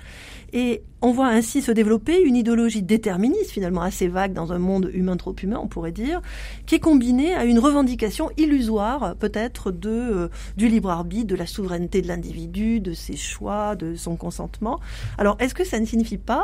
Et 0.54 0.84
on 1.02 1.12
voit 1.12 1.28
ainsi 1.28 1.62
se 1.62 1.72
développer 1.72 2.22
une 2.22 2.36
idéologie 2.36 2.82
déterministe, 2.82 3.52
finalement 3.52 3.82
assez 3.82 4.08
vague 4.08 4.34
dans 4.34 4.54
un 4.54 4.58
monde 4.58 4.90
humain 4.94 5.18
trop 5.18 5.36
humain, 5.42 5.60
on 5.62 5.68
pourrait 5.68 5.92
dire, 5.92 6.22
qui 6.66 6.76
est 6.76 6.80
combinée 6.80 7.36
à 7.36 7.46
une 7.46 7.60
revendication 7.60 8.32
illusoire, 8.38 9.16
peut-être, 9.18 9.72
de 9.72 9.90
euh, 9.90 10.28
du 10.58 10.68
libre 10.68 10.90
arbitre, 10.90 11.28
de 11.28 11.36
la 11.36 11.46
souveraineté 11.46 12.02
de 12.02 12.08
l'individu, 12.08 12.80
de 12.80 12.94
ses 12.94 13.18
choix, 13.18 13.76
de 13.76 13.96
son 13.96 14.16
consentement. 14.16 14.80
Alors, 15.18 15.36
est-ce 15.40 15.54
que 15.54 15.64
ça 15.64 15.80
ne 15.80 15.86
signifie 15.86 16.18
pas 16.18 16.35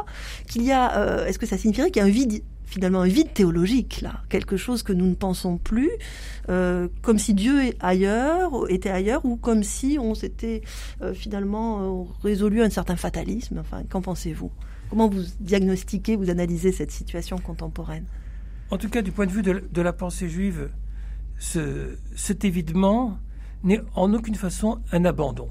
qu'il 0.47 0.63
y 0.63 0.71
a, 0.71 0.97
euh, 0.97 1.25
est-ce 1.25 1.39
que 1.39 1.45
ça 1.45 1.57
signifierait 1.57 1.91
qu'il 1.91 2.01
y 2.01 2.05
a 2.05 2.07
un 2.07 2.11
vide 2.11 2.43
finalement 2.65 3.01
un 3.01 3.07
vide 3.07 3.33
théologique 3.33 3.99
là, 4.01 4.21
quelque 4.29 4.55
chose 4.55 4.81
que 4.81 4.93
nous 4.93 5.05
ne 5.05 5.13
pensons 5.13 5.57
plus, 5.57 5.91
euh, 6.47 6.87
comme 7.01 7.19
si 7.19 7.33
Dieu 7.33 7.61
est 7.65 7.75
ailleurs, 7.81 8.51
était 8.69 8.89
ailleurs, 8.89 9.25
ou 9.25 9.35
comme 9.35 9.61
si 9.61 9.97
on 9.99 10.15
s'était 10.15 10.61
euh, 11.01 11.13
finalement 11.13 12.07
résolu 12.23 12.63
un 12.63 12.69
certain 12.69 12.95
fatalisme. 12.95 13.57
Enfin, 13.59 13.83
qu'en 13.89 14.01
pensez-vous? 14.01 14.51
Comment 14.89 15.09
vous 15.09 15.23
diagnostiquez, 15.41 16.15
vous 16.15 16.29
analysez 16.29 16.71
cette 16.71 16.91
situation 16.91 17.37
contemporaine? 17.37 18.05
En 18.71 18.77
tout 18.77 18.89
cas, 18.89 19.01
du 19.01 19.11
point 19.11 19.25
de 19.25 19.31
vue 19.31 19.41
de, 19.41 19.81
la 19.81 19.91
pensée 19.93 20.29
juive, 20.29 20.69
ce, 21.39 21.97
cet 22.15 22.45
évidement 22.45 23.17
n'est 23.63 23.81
en 23.95 24.13
aucune 24.13 24.35
façon 24.35 24.79
un 24.93 25.03
abandon. 25.03 25.49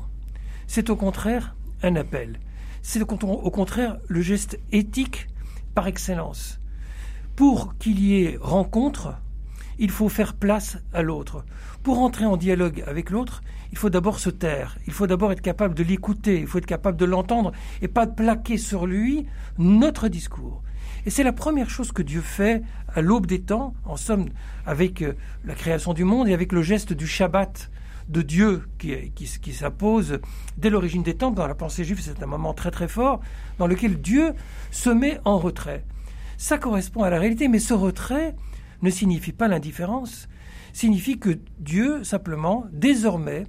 C'est 0.67 0.89
au 0.89 0.97
contraire 0.97 1.55
un 1.83 1.97
appel. 1.97 2.39
C'est 2.83 3.03
au 3.03 3.51
contraire 3.51 3.99
le 4.09 4.23
geste 4.23 4.59
éthique 4.73 5.29
par 5.75 5.87
excellence 5.87 6.61
pour 7.41 7.79
qu'il 7.79 7.99
y 8.01 8.23
ait 8.23 8.39
rencontre, 8.39 9.15
il 9.79 9.91
faut 9.91 10.11
faire 10.11 10.35
place 10.35 10.77
à 10.93 11.01
l'autre. 11.01 11.47
Pour 11.83 12.01
entrer 12.01 12.27
en 12.27 12.37
dialogue 12.37 12.85
avec 12.87 13.09
l'autre, 13.09 13.41
il 13.73 13.79
faut 13.79 13.89
d'abord 13.89 14.19
se 14.19 14.29
taire, 14.29 14.77
il 14.87 14.93
faut 14.93 15.07
d'abord 15.07 15.33
être 15.33 15.41
capable 15.41 15.75
de 15.75 15.83
l'écouter, 15.83 16.39
il 16.39 16.47
faut 16.47 16.59
être 16.59 16.67
capable 16.67 16.99
de 16.99 17.07
l'entendre 17.07 17.53
et 17.81 17.89
pas 17.89 18.07
plaquer 18.07 18.59
sur 18.59 18.87
lui 18.87 19.27
notre 19.57 20.09
discours. 20.09 20.63
Et 21.07 21.11
c'est 21.11 21.23
la 21.23 21.33
première 21.33 21.71
chose 21.71 21.93
que 21.93 22.03
Dieu 22.03 22.21
fait 22.21 22.63
à 22.95 23.01
l'aube 23.01 23.25
des 23.25 23.41
temps, 23.41 23.73
en 23.87 23.97
somme, 23.97 24.29
avec 24.67 25.01
euh, 25.01 25.15
la 25.47 25.55
création 25.55 25.95
du 25.95 26.05
monde 26.05 26.29
et 26.29 26.35
avec 26.35 26.53
le 26.53 26.61
geste 26.61 26.93
du 26.93 27.07
Shabbat 27.07 27.71
de 28.11 28.23
Dieu 28.23 28.65
qui, 28.79 29.53
s'impose 29.53 30.19
dès 30.59 30.69
l'origine 30.71 31.03
des 31.03 31.15
temps. 31.15 31.31
Dans 31.31 31.47
la 31.47 31.55
pensée 31.55 31.85
juive, 31.85 32.01
c'est 32.03 32.23
un 32.23 32.27
moment 32.27 32.53
très 32.55 32.71
très 32.71 32.89
fort 32.89 33.21
dans 33.59 33.67
lequel 33.67 34.01
Dieu 34.01 34.33
se 34.71 34.91
met 34.91 35.19
en 35.25 35.39
retrait 35.39 35.85
ça 36.41 36.57
correspond 36.57 37.03
à 37.03 37.11
la 37.11 37.19
réalité. 37.19 37.47
Mais 37.47 37.59
ce 37.61 37.75
retrait 37.75 38.35
ne 38.83 38.91
signifie 38.91 39.33
pas 39.33 39.47
l'indifférence, 39.47 40.27
signifie 40.73 41.19
que 41.19 41.39
Dieu, 41.59 42.03
simplement, 42.03 42.65
désormais, 42.73 43.45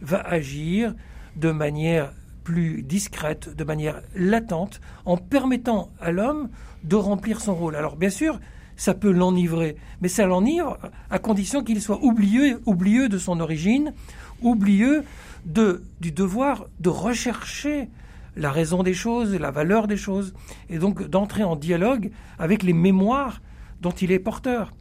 va 0.00 0.20
agir 0.20 0.94
de 1.36 1.50
manière 1.50 2.12
plus 2.42 2.82
discrète, 2.82 3.54
de 3.54 3.62
manière 3.62 4.00
latente, 4.16 4.80
en 5.04 5.18
permettant 5.18 5.90
à 6.00 6.10
l'homme 6.10 6.48
de 6.82 6.96
remplir 6.96 7.42
son 7.42 7.54
rôle. 7.54 7.76
Alors 7.76 7.96
bien 7.96 8.08
sûr, 8.08 8.40
ça 8.80 8.94
peut 8.94 9.10
l'enivrer, 9.10 9.76
mais 10.00 10.08
ça 10.08 10.24
l'enivre 10.24 10.78
à 11.10 11.18
condition 11.18 11.62
qu'il 11.62 11.82
soit 11.82 12.02
oublieux, 12.02 13.10
de 13.10 13.18
son 13.18 13.38
origine, 13.38 13.92
oublieux 14.40 15.04
de, 15.44 15.82
du 16.00 16.12
devoir 16.12 16.64
de 16.80 16.88
rechercher 16.88 17.90
la 18.36 18.50
raison 18.50 18.82
des 18.82 18.94
choses, 18.94 19.34
la 19.34 19.50
valeur 19.50 19.86
des 19.86 19.98
choses, 19.98 20.32
et 20.70 20.78
donc 20.78 21.06
d'entrer 21.06 21.44
en 21.44 21.56
dialogue 21.56 22.10
avec 22.38 22.62
les 22.62 22.72
mémoires 22.72 23.42
dont 23.82 23.90
il 23.90 24.12
est 24.12 24.18
porteur. 24.18 24.72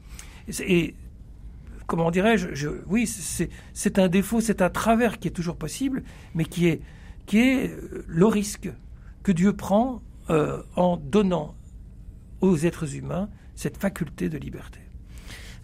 Et 0.62 0.96
comment 1.86 2.10
dirais-je, 2.10 2.70
oui, 2.88 3.06
c'est 3.06 4.00
un 4.00 4.08
défaut, 4.08 4.40
c'est 4.40 4.62
un 4.62 4.70
travers 4.70 5.20
qui 5.20 5.28
est 5.28 5.32
toujours 5.32 5.58
possible, 5.58 6.04
mais 6.36 6.46
qui 6.46 6.68
est, 6.68 6.80
qui 7.26 7.40
est 7.40 7.68
euh, 7.68 8.06
le 8.08 8.28
risque 8.28 8.72
que 9.24 9.34
Dieu 9.34 9.52
prend 9.52 10.02
euh, 10.30 10.64
en 10.78 10.96
donnant 10.96 11.56
aux 12.40 12.56
êtres 12.60 12.96
humains 12.96 13.28
cette 13.60 13.78
faculté 13.78 14.30
de 14.30 14.38
liberté. 14.38 14.80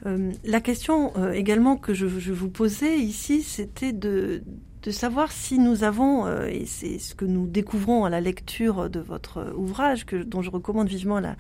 Euh, 0.06 0.34
la 0.44 0.60
question 0.60 1.14
également 1.32 1.78
que 1.78 1.94
je, 1.94 2.06
vous 2.06 2.50
posais 2.50 2.98
ici, 2.98 3.42
c'était 3.42 3.94
de, 3.94 4.44
savoir 4.92 5.32
si 5.32 5.58
nous 5.58 5.84
avons, 5.84 6.28
euh, 6.28 6.46
et 6.46 6.66
c'est 6.66 7.00
ce 7.00 7.16
que 7.16 7.26
nous 7.26 7.48
découvrons 7.48 8.06
à 8.06 8.10
la 8.10 8.22
lecture 8.22 8.90
de 8.90 9.00
votre 9.00 9.54
ouvrage, 9.56 10.06
que, 10.06 10.18
dont 10.18 10.42
je 10.42 10.52
recommande 10.52 10.90
vivement 10.90 11.20
la, 11.20 11.36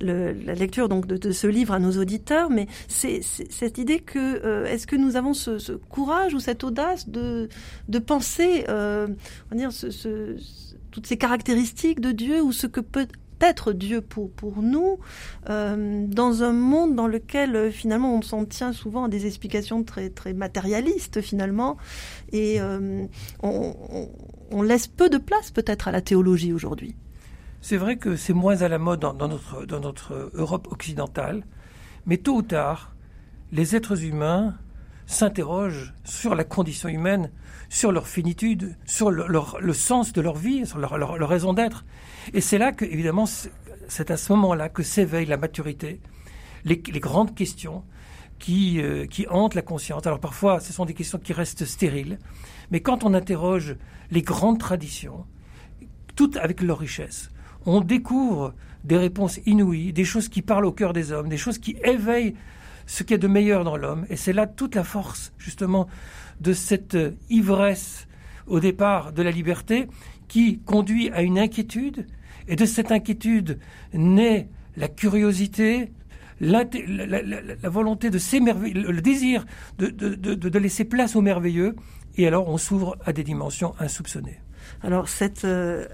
lecture 0.00 0.88
donc 0.88 1.06
de, 1.06 1.32
ce 1.32 1.46
livre 1.48 1.74
à 1.74 1.80
nos 1.80 1.98
auditeurs, 1.98 2.48
mais 2.48 2.68
c'est 2.86 3.20
cette 3.22 3.78
idée 3.78 3.98
que 3.98 4.18
euh, 4.18 4.66
est-ce 4.66 4.86
que 4.86 4.96
nous 4.96 5.16
avons 5.16 5.34
ce, 5.34 5.72
courage 5.72 6.32
ou 6.32 6.40
cette 6.40 6.62
audace 6.64 7.08
de, 7.08 7.48
penser, 8.06 8.64
euh, 8.68 9.08
on 9.50 9.54
va 9.54 9.56
dire, 9.56 9.72
ce, 9.72 10.36
toutes 10.90 11.06
ces 11.06 11.16
caractéristiques 11.16 12.00
de 12.00 12.12
Dieu 12.12 12.40
ou 12.42 12.52
ce 12.52 12.66
que 12.66 12.80
peut 12.80 13.08
être 13.40 13.72
Dieu 13.72 14.00
pour, 14.00 14.30
pour 14.30 14.62
nous, 14.62 14.98
euh, 15.48 16.06
dans 16.06 16.42
un 16.42 16.52
monde 16.52 16.94
dans 16.94 17.06
lequel 17.06 17.56
euh, 17.56 17.70
finalement 17.70 18.14
on 18.14 18.22
s'en 18.22 18.44
tient 18.44 18.72
souvent 18.72 19.04
à 19.04 19.08
des 19.08 19.26
explications 19.26 19.84
très, 19.84 20.10
très 20.10 20.32
matérialistes 20.32 21.20
finalement, 21.20 21.76
et 22.32 22.60
euh, 22.60 23.06
on, 23.42 24.62
laisse 24.62 24.86
peu 24.86 25.08
de 25.08 25.18
place 25.18 25.50
peut-être 25.50 25.88
à 25.88 25.92
la 25.92 26.00
théologie 26.00 26.52
aujourd'hui. 26.52 26.94
C'est 27.60 27.76
vrai 27.76 27.96
que 27.96 28.16
c'est 28.16 28.34
moins 28.34 28.62
à 28.62 28.68
la 28.68 28.78
mode 28.78 29.00
dans, 29.00 29.14
notre, 29.28 29.64
dans 29.66 29.80
notre 29.80 30.30
Europe 30.34 30.68
occidentale, 30.70 31.44
mais 32.06 32.18
tôt 32.18 32.36
ou 32.36 32.42
tard, 32.42 32.94
les 33.52 33.74
êtres 33.74 34.04
humains 34.04 34.54
s'interrogent 35.06 35.94
sur 36.04 36.34
la 36.34 36.44
condition 36.44 36.88
humaine, 36.88 37.30
sur 37.70 37.92
leur 37.92 38.06
finitude, 38.06 38.76
sur 38.84 39.10
le, 39.10 39.72
sens 39.72 40.12
de 40.12 40.20
leur 40.20 40.36
vie, 40.36 40.66
sur 40.66 40.78
leur 40.78 41.28
raison 41.28 41.54
d'être. 41.54 41.84
Et 42.34 42.40
c'est 42.40 42.58
là 42.58 42.72
que, 42.72 42.84
évidemment, 42.84 43.26
c'est 43.26 44.10
à 44.10 44.16
ce 44.16 44.32
moment-là 44.32 44.68
que 44.68 44.82
s'éveille 44.82 45.26
la 45.26 45.36
maturité, 45.36 46.00
les, 46.64 46.78
grandes 47.00 47.34
questions 47.34 47.84
qui, 48.38 48.80
euh, 48.80 49.06
qui 49.06 49.26
hantent 49.28 49.54
la 49.54 49.62
conscience. 49.62 50.06
Alors 50.06 50.20
parfois, 50.20 50.60
ce 50.60 50.72
sont 50.72 50.84
des 50.84 50.94
questions 50.94 51.18
qui 51.18 51.32
restent 51.32 51.64
stériles, 51.64 52.18
mais 52.70 52.80
quand 52.80 53.04
on 53.04 53.14
interroge 53.14 53.76
les 54.10 54.22
grandes 54.22 54.58
traditions, 54.58 55.24
toutes 56.16 56.36
avec 56.36 56.60
leur 56.62 56.78
richesse, 56.78 57.30
on 57.66 57.80
découvre 57.80 58.54
des 58.84 58.96
réponses 58.96 59.40
inouïes, 59.46 59.92
des 59.92 60.04
choses 60.04 60.28
qui 60.28 60.42
parlent 60.42 60.64
au 60.64 60.72
cœur 60.72 60.92
des 60.92 61.12
hommes, 61.12 61.28
des 61.28 61.36
choses 61.36 61.58
qui 61.58 61.76
éveillent 61.84 62.34
ce 62.86 63.02
qu'il 63.02 63.12
y 63.12 63.14
a 63.14 63.18
de 63.18 63.28
meilleur 63.28 63.64
dans 63.64 63.76
l'homme. 63.76 64.06
Et 64.08 64.16
c'est 64.16 64.32
là 64.32 64.46
toute 64.46 64.74
la 64.74 64.84
force, 64.84 65.32
justement, 65.38 65.86
de 66.40 66.52
cette 66.52 66.96
ivresse 67.28 68.07
au 68.48 68.60
départ 68.60 69.12
de 69.12 69.22
la 69.22 69.30
liberté 69.30 69.88
qui 70.28 70.58
conduit 70.60 71.10
à 71.10 71.22
une 71.22 71.38
inquiétude 71.38 72.06
et 72.48 72.56
de 72.56 72.64
cette 72.64 72.92
inquiétude 72.92 73.58
naît 73.92 74.48
la 74.76 74.88
curiosité, 74.88 75.92
la, 76.40 76.64
volonté 77.64 78.10
de 78.10 78.18
s'émerveiller, 78.18 78.74
le 78.74 79.00
désir 79.00 79.44
de, 79.78 80.58
laisser 80.58 80.84
place 80.84 81.16
au 81.16 81.20
merveilleux, 81.20 81.74
et 82.16 82.26
alors 82.26 82.48
on 82.48 82.58
s'ouvre 82.58 82.96
à 83.04 83.12
des 83.12 83.24
dimensions 83.24 83.74
insoupçonnées. 83.78 84.40
Alors 84.82 85.08
cette 85.08 85.44
euh, 85.44 85.86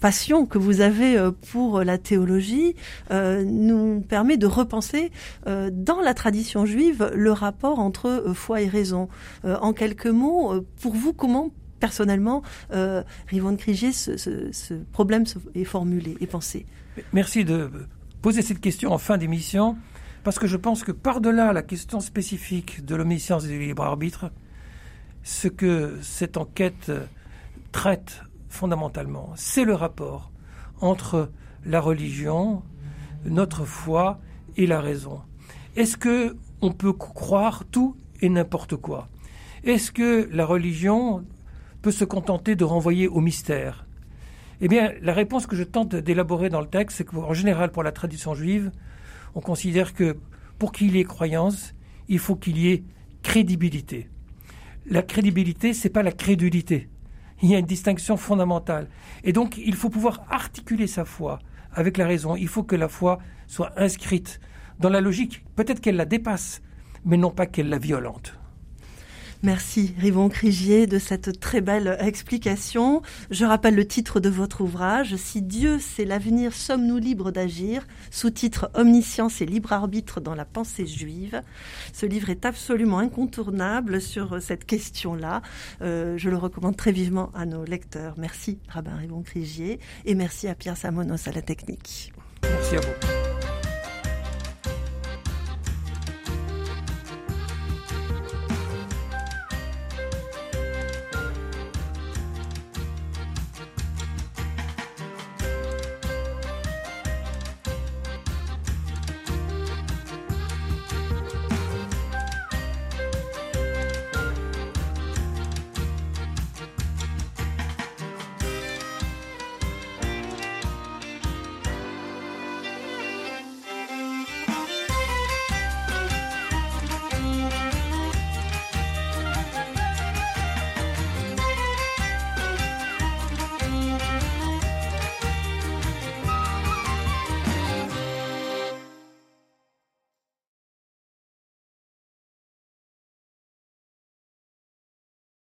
passion 0.00 0.44
que 0.44 0.58
vous 0.58 0.80
avez 0.80 1.16
euh, 1.16 1.30
pour 1.52 1.82
la 1.84 1.98
théologie 1.98 2.74
euh, 3.10 3.44
nous 3.44 4.00
permet 4.00 4.36
de 4.36 4.46
repenser 4.46 5.12
dans 5.46 6.00
la 6.00 6.14
tradition 6.14 6.66
juive 6.66 7.10
le 7.14 7.32
rapport 7.32 7.78
entre 7.78 8.32
foi 8.34 8.60
et 8.60 8.68
raison. 8.68 9.08
en 9.44 9.72
quelques 9.72 10.06
mots, 10.06 10.60
pour 10.80 10.94
vous, 10.94 11.12
comment 11.12 11.50
personnellement, 11.80 12.42
euh, 12.72 13.02
Rivon 13.28 13.56
Crigier, 13.56 13.92
ce, 13.92 14.16
ce, 14.16 14.74
problème 14.92 15.24
est 15.54 15.64
formulé 15.64 16.16
et 16.20 16.26
pensé 16.26 16.66
Merci 17.12 17.44
de 17.44 17.70
poser 18.22 18.42
cette 18.42 18.60
question 18.60 18.92
en 18.92 18.98
fin 18.98 19.18
d'émission, 19.18 19.76
parce 20.24 20.38
que 20.38 20.46
je 20.46 20.56
pense 20.56 20.82
que 20.82 20.92
par-delà 20.92 21.52
la 21.52 21.62
question 21.62 22.00
spécifique 22.00 22.84
de 22.84 22.94
l'omniscience 22.96 23.44
et 23.44 23.48
du 23.48 23.58
libre 23.58 23.84
arbitre, 23.84 24.30
ce 25.22 25.48
que 25.48 25.98
cette 26.02 26.36
enquête 26.36 26.90
traite 27.72 28.22
fondamentalement, 28.48 29.32
c'est 29.36 29.64
le 29.64 29.74
rapport 29.74 30.32
entre 30.80 31.30
la 31.64 31.80
religion, 31.80 32.62
notre 33.24 33.64
foi 33.64 34.20
et 34.56 34.66
la 34.66 34.80
raison. 34.80 35.20
Est-ce 35.76 35.96
que 35.96 36.36
on 36.60 36.72
peut 36.72 36.92
croire 36.92 37.64
tout 37.70 37.96
et 38.20 38.28
n'importe 38.28 38.76
quoi? 38.76 39.08
Est-ce 39.64 39.92
que 39.92 40.28
la 40.32 40.46
religion 40.46 41.24
peut 41.82 41.90
se 41.90 42.04
contenter 42.04 42.56
de 42.56 42.64
renvoyer 42.64 43.08
au 43.08 43.20
mystère 43.20 43.86
Eh 44.60 44.68
bien, 44.68 44.92
la 45.00 45.12
réponse 45.12 45.46
que 45.46 45.56
je 45.56 45.64
tente 45.64 45.94
d'élaborer 45.94 46.48
dans 46.48 46.60
le 46.60 46.66
texte, 46.66 46.98
c'est 46.98 47.04
qu'en 47.04 47.34
général, 47.34 47.70
pour 47.70 47.82
la 47.82 47.92
tradition 47.92 48.34
juive, 48.34 48.72
on 49.34 49.40
considère 49.40 49.94
que 49.94 50.16
pour 50.58 50.72
qu'il 50.72 50.96
y 50.96 51.00
ait 51.00 51.04
croyance, 51.04 51.74
il 52.08 52.18
faut 52.18 52.36
qu'il 52.36 52.58
y 52.58 52.70
ait 52.70 52.84
crédibilité. 53.22 54.08
La 54.86 55.02
crédibilité, 55.02 55.74
c'est 55.74 55.90
pas 55.90 56.02
la 56.02 56.12
crédulité. 56.12 56.88
Il 57.42 57.50
y 57.50 57.54
a 57.54 57.58
une 57.58 57.66
distinction 57.66 58.16
fondamentale. 58.16 58.88
Et 59.22 59.32
donc, 59.32 59.58
il 59.58 59.76
faut 59.76 59.90
pouvoir 59.90 60.24
articuler 60.30 60.86
sa 60.86 61.04
foi 61.04 61.38
avec 61.72 61.96
la 61.96 62.06
raison. 62.06 62.34
Il 62.34 62.48
faut 62.48 62.64
que 62.64 62.74
la 62.74 62.88
foi 62.88 63.18
soit 63.46 63.72
inscrite 63.76 64.40
dans 64.80 64.88
la 64.88 65.00
logique. 65.00 65.44
Peut-être 65.54 65.80
qu'elle 65.80 65.96
la 65.96 66.04
dépasse, 66.04 66.62
mais 67.04 67.16
non 67.16 67.30
pas 67.30 67.46
qu'elle 67.46 67.68
la 67.68 67.78
violente. 67.78 68.37
Merci 69.42 69.94
Rivon 69.98 70.28
Crigier 70.28 70.88
de 70.88 70.98
cette 70.98 71.38
très 71.38 71.60
belle 71.60 71.96
explication. 72.00 73.02
Je 73.30 73.44
rappelle 73.44 73.76
le 73.76 73.86
titre 73.86 74.18
de 74.18 74.28
votre 74.28 74.62
ouvrage, 74.62 75.14
Si 75.16 75.42
Dieu 75.42 75.78
c'est 75.78 76.04
l'avenir, 76.04 76.52
sommes-nous 76.52 76.98
libres 76.98 77.30
d'agir? 77.30 77.86
Sous-titre 78.10 78.70
Omniscience 78.74 79.40
et 79.40 79.46
libre 79.46 79.72
arbitre 79.72 80.20
dans 80.20 80.34
la 80.34 80.44
pensée 80.44 80.86
juive. 80.86 81.40
Ce 81.92 82.04
livre 82.04 82.30
est 82.30 82.44
absolument 82.46 82.98
incontournable 82.98 84.00
sur 84.00 84.42
cette 84.42 84.64
question-là. 84.64 85.42
Euh, 85.82 86.18
je 86.18 86.30
le 86.30 86.36
recommande 86.36 86.76
très 86.76 86.92
vivement 86.92 87.30
à 87.34 87.46
nos 87.46 87.64
lecteurs. 87.64 88.14
Merci 88.18 88.58
Rabbin 88.68 88.96
Rivon 88.96 89.22
Crigier 89.22 89.78
et 90.04 90.16
merci 90.16 90.48
à 90.48 90.56
Pierre 90.56 90.76
Samonos 90.76 91.28
à 91.28 91.32
la 91.32 91.42
technique. 91.42 92.12
Merci 92.42 92.76
à 92.76 92.80
vous. 92.80 93.17